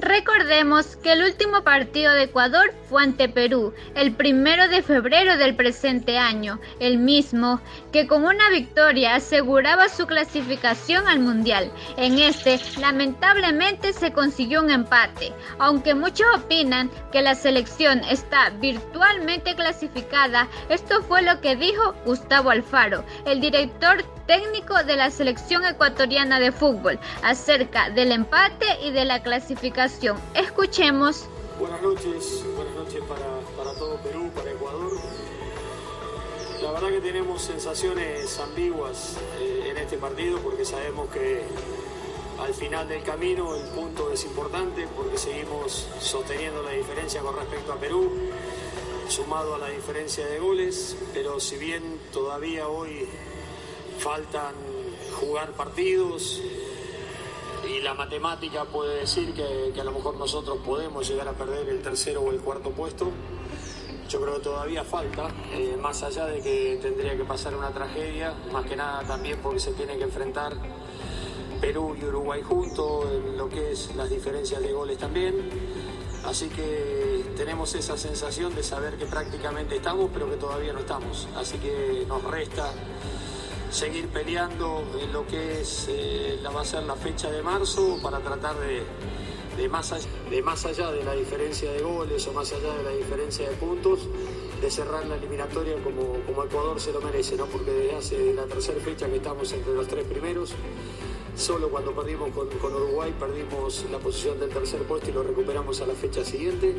Recordemos 0.00 0.96
que 0.96 1.12
el 1.12 1.24
último 1.24 1.64
partido 1.64 2.12
de 2.12 2.24
Ecuador 2.24 2.72
fue 2.88 3.02
ante 3.02 3.28
Perú, 3.28 3.74
el 3.94 4.12
primero 4.12 4.68
de 4.68 4.82
febrero 4.82 5.36
del 5.36 5.54
presente 5.54 6.18
año, 6.18 6.58
el 6.80 6.98
mismo 6.98 7.60
que 7.92 8.06
con 8.06 8.24
una 8.24 8.50
victoria 8.50 9.14
aseguraba 9.14 9.88
su 9.88 10.06
clasificación 10.06 11.06
al 11.06 11.20
Mundial. 11.20 11.70
En 11.96 12.18
este, 12.18 12.60
lamentablemente, 12.80 13.92
se 13.92 14.12
consiguió 14.12 14.62
un 14.62 14.70
empate, 14.70 15.32
aunque 15.58 15.94
muchos 15.94 16.26
opinan 16.34 16.90
que 17.12 17.22
la 17.22 17.34
selección 17.34 18.00
está 18.04 18.50
virtualmente 18.60 19.54
clasificada, 19.54 20.48
esto 20.68 21.02
fue 21.02 21.22
lo 21.22 21.40
que 21.40 21.56
dijo 21.56 21.94
Gustavo 22.04 22.50
Alfaro, 22.50 23.04
el 23.26 23.40
director 23.40 24.02
técnico 24.26 24.82
de 24.84 24.96
la 24.96 25.10
selección 25.10 25.64
ecuatoriana 25.64 26.38
de 26.40 26.52
fútbol, 26.52 26.98
acerca 27.22 27.90
del 27.90 28.12
empate 28.12 28.66
y 28.84 28.90
de 28.92 29.04
la 29.04 29.22
clasificación. 29.22 30.18
Escuchemos. 30.34 31.28
Buenas 31.58 31.82
noches, 31.82 32.44
buenas 32.54 32.74
noches 32.76 33.02
para, 33.08 33.72
todo 33.74 33.96
Perú, 33.96 34.30
para 34.32 34.52
Ecuador. 34.52 34.92
La 36.62 36.70
verdad 36.70 36.88
que 36.90 37.00
tenemos 37.00 37.42
sensaciones 37.42 38.38
ambiguas 38.38 39.16
eh, 39.40 39.70
en 39.70 39.76
este 39.76 39.98
partido 39.98 40.38
porque 40.38 40.64
sabemos 40.64 41.10
que 41.10 41.42
al 42.40 42.54
final 42.54 42.88
del 42.88 43.02
camino 43.02 43.56
el 43.56 43.66
punto 43.70 44.12
es 44.12 44.24
importante 44.24 44.86
porque 44.96 45.18
seguimos 45.18 45.88
sosteniendo 46.00 46.62
la 46.62 46.70
diferencia 46.70 47.22
con 47.22 47.34
respecto 47.34 47.72
a 47.72 47.76
Perú, 47.76 48.08
sumado 49.08 49.56
a 49.56 49.58
la 49.58 49.68
diferencia 49.68 50.24
de 50.26 50.38
goles, 50.38 50.96
pero 51.12 51.40
si 51.40 51.56
bien 51.56 51.82
todavía 52.12 52.68
hoy 52.68 53.08
faltan 53.98 54.54
jugar 55.20 55.50
partidos 55.54 56.40
y 57.68 57.80
la 57.80 57.92
matemática 57.92 58.64
puede 58.64 59.00
decir 59.00 59.34
que, 59.34 59.78
a 59.78 59.84
lo 59.84 59.92
mejor 59.92 60.16
nosotros 60.16 60.58
podemos 60.64 61.06
llegar 61.08 61.28
a 61.28 61.32
perder 61.32 61.68
el 61.68 61.82
tercero 61.82 62.22
o 62.22 62.32
el 62.32 62.40
cuarto 62.40 62.70
puesto. 62.70 63.10
Yo 64.08 64.22
creo 64.22 64.36
que 64.36 64.40
todavía 64.40 64.84
falta, 64.84 65.28
eh, 65.52 65.76
más 65.78 66.02
allá 66.02 66.24
de 66.24 66.40
que 66.40 66.78
tendría 66.80 67.14
que 67.14 67.24
pasar 67.24 67.54
una 67.54 67.70
tragedia, 67.70 68.34
más 68.50 68.64
que 68.64 68.74
nada 68.74 69.02
también 69.06 69.38
porque 69.42 69.60
se 69.60 69.72
tiene 69.72 69.98
que 69.98 70.04
enfrentar 70.04 70.56
Perú 71.60 71.94
y 72.00 72.04
Uruguay 72.06 72.40
juntos, 72.42 73.04
en 73.12 73.36
lo 73.36 73.50
que 73.50 73.72
es 73.72 73.94
las 73.96 74.08
diferencias 74.08 74.62
de 74.62 74.72
goles 74.72 74.96
también. 74.96 75.50
Así 76.24 76.48
que 76.48 77.24
tenemos 77.36 77.74
esa 77.74 77.98
sensación 77.98 78.54
de 78.54 78.62
saber 78.62 78.96
que 78.96 79.04
prácticamente 79.06 79.76
estamos, 79.76 80.08
pero 80.12 80.30
que 80.30 80.36
todavía 80.36 80.72
no 80.72 80.80
estamos. 80.80 81.28
Así 81.36 81.58
que 81.58 82.04
nos 82.08 82.24
resta 82.24 82.72
seguir 83.70 84.08
peleando 84.08 84.82
en 85.00 85.12
lo 85.12 85.26
que 85.26 85.60
es 85.60 85.86
eh, 85.88 86.38
la 86.42 86.50
va 86.50 86.62
la 86.80 86.96
fecha 86.96 87.30
de 87.30 87.42
marzo 87.42 87.98
para 88.02 88.18
tratar 88.20 88.58
de, 88.60 88.82
de, 89.56 89.68
más 89.68 89.92
allá, 89.92 90.08
de 90.30 90.42
más 90.42 90.64
allá 90.64 90.90
de 90.90 91.04
la 91.04 91.14
diferencia 91.14 91.70
de 91.70 91.82
goles 91.82 92.26
o 92.26 92.32
más 92.32 92.52
allá 92.52 92.74
de 92.74 92.82
la 92.82 92.90
diferencia 92.90 93.48
de 93.48 93.56
puntos, 93.56 94.00
de 94.60 94.70
cerrar 94.70 95.06
la 95.06 95.16
eliminatoria 95.16 95.74
como, 95.82 96.20
como 96.26 96.44
Ecuador 96.44 96.80
se 96.80 96.92
lo 96.92 97.00
merece, 97.00 97.36
¿no? 97.36 97.46
porque 97.46 97.70
desde 97.70 97.96
hace 97.96 98.34
la 98.34 98.44
tercera 98.44 98.80
fecha 98.80 99.06
que 99.08 99.16
estamos 99.16 99.52
entre 99.52 99.74
los 99.74 99.86
tres 99.86 100.04
primeros, 100.04 100.54
Solo 101.38 101.68
cuando 101.68 101.94
perdimos 101.94 102.30
con, 102.32 102.48
con, 102.48 102.74
Uruguay 102.74 103.14
perdimos 103.16 103.84
la 103.92 103.98
posición 103.98 104.40
del 104.40 104.50
tercer 104.50 104.82
puesto 104.82 105.08
y 105.08 105.12
lo 105.12 105.22
recuperamos 105.22 105.80
a 105.80 105.86
la 105.86 105.94
fecha 105.94 106.24
siguiente. 106.24 106.74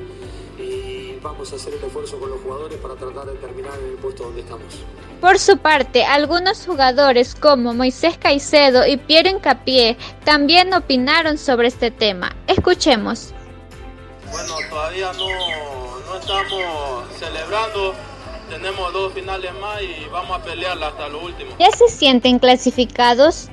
Y 0.57 1.17
vamos 1.23 1.53
a 1.53 1.55
hacer 1.55 1.75
el 1.75 1.81
esfuerzo 1.81 2.19
con 2.19 2.29
los 2.29 2.41
jugadores 2.41 2.77
para 2.77 2.95
tratar 2.95 3.27
de 3.27 3.37
terminar 3.37 3.71
en 3.79 3.91
el 3.91 3.95
puesto 3.95 4.23
donde 4.23 4.41
estamos. 4.41 4.83
Por 5.21 5.39
su 5.39 5.57
parte, 5.57 6.03
algunos 6.03 6.65
jugadores 6.65 7.35
como 7.35 7.73
Moisés 7.73 8.17
Caicedo 8.17 8.85
y 8.85 8.97
Pierre 8.97 9.29
Encapié 9.29 9.97
también 10.25 10.73
opinaron 10.73 11.37
sobre 11.37 11.69
este 11.69 11.89
tema. 11.89 12.35
Escuchemos. 12.47 13.33
Bueno, 14.29 14.55
todavía 14.69 15.13
no, 15.13 15.99
no 16.05 16.19
estamos 16.19 17.17
celebrando 17.17 17.95
tenemos 18.49 18.91
dos 18.93 19.13
finales 19.13 19.53
más 19.61 19.79
y 19.81 20.09
vamos 20.09 20.39
a 20.39 20.43
pelearla 20.43 20.87
hasta 20.87 21.07
lo 21.07 21.23
último. 21.23 21.51
¿Ya 21.59 21.69
se 21.69 21.87
sienten 21.87 22.39
clasificados? 22.39 23.49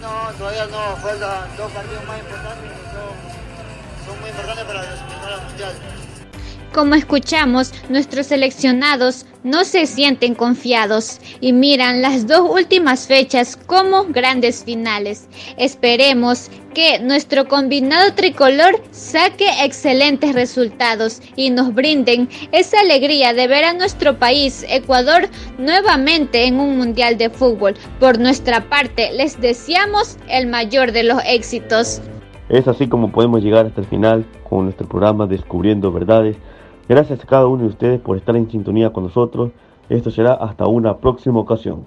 No, 0.00 0.32
todavía 0.38 0.66
no, 0.66 0.96
faltan 0.96 1.56
dos 1.56 1.70
partidos 1.72 2.04
más 2.06 2.18
importantes 2.20 2.70
son, 2.92 4.06
son 4.06 4.20
muy 4.20 4.30
importantes 4.30 4.64
para 4.64 4.80
clasificar 4.80 5.32
al 5.32 5.42
mundial. 5.44 5.74
Como 6.72 6.94
escuchamos, 6.94 7.72
nuestros 7.88 8.28
seleccionados 8.28 9.26
no 9.42 9.64
se 9.64 9.86
sienten 9.86 10.36
confiados 10.36 11.18
y 11.40 11.52
miran 11.52 12.00
las 12.00 12.28
dos 12.28 12.48
últimas 12.48 13.08
fechas 13.08 13.56
como 13.56 14.04
grandes 14.04 14.62
finales. 14.62 15.28
Esperemos 15.56 16.48
que 16.72 17.00
nuestro 17.00 17.48
combinado 17.48 18.14
tricolor 18.14 18.80
saque 18.92 19.46
excelentes 19.64 20.32
resultados 20.32 21.20
y 21.34 21.50
nos 21.50 21.74
brinden 21.74 22.28
esa 22.52 22.78
alegría 22.78 23.34
de 23.34 23.48
ver 23.48 23.64
a 23.64 23.72
nuestro 23.72 24.16
país, 24.20 24.64
Ecuador, 24.68 25.28
nuevamente 25.58 26.46
en 26.46 26.60
un 26.60 26.78
mundial 26.78 27.18
de 27.18 27.30
fútbol. 27.30 27.74
Por 27.98 28.20
nuestra 28.20 28.68
parte, 28.68 29.10
les 29.12 29.40
deseamos 29.40 30.18
el 30.28 30.46
mayor 30.46 30.92
de 30.92 31.02
los 31.02 31.20
éxitos. 31.26 32.00
Es 32.48 32.68
así 32.68 32.86
como 32.86 33.10
podemos 33.10 33.42
llegar 33.42 33.66
hasta 33.66 33.80
el 33.80 33.88
final 33.88 34.24
con 34.48 34.64
nuestro 34.66 34.86
programa 34.88 35.26
Descubriendo 35.26 35.90
Verdades 35.90 36.36
Gracias 36.90 37.22
a 37.22 37.24
cada 37.24 37.46
uno 37.46 37.62
de 37.62 37.68
ustedes 37.68 38.00
por 38.00 38.16
estar 38.16 38.36
en 38.36 38.50
sintonía 38.50 38.92
con 38.92 39.04
nosotros. 39.04 39.52
Esto 39.88 40.10
será 40.10 40.34
hasta 40.34 40.66
una 40.66 40.96
próxima 40.96 41.38
ocasión. 41.38 41.84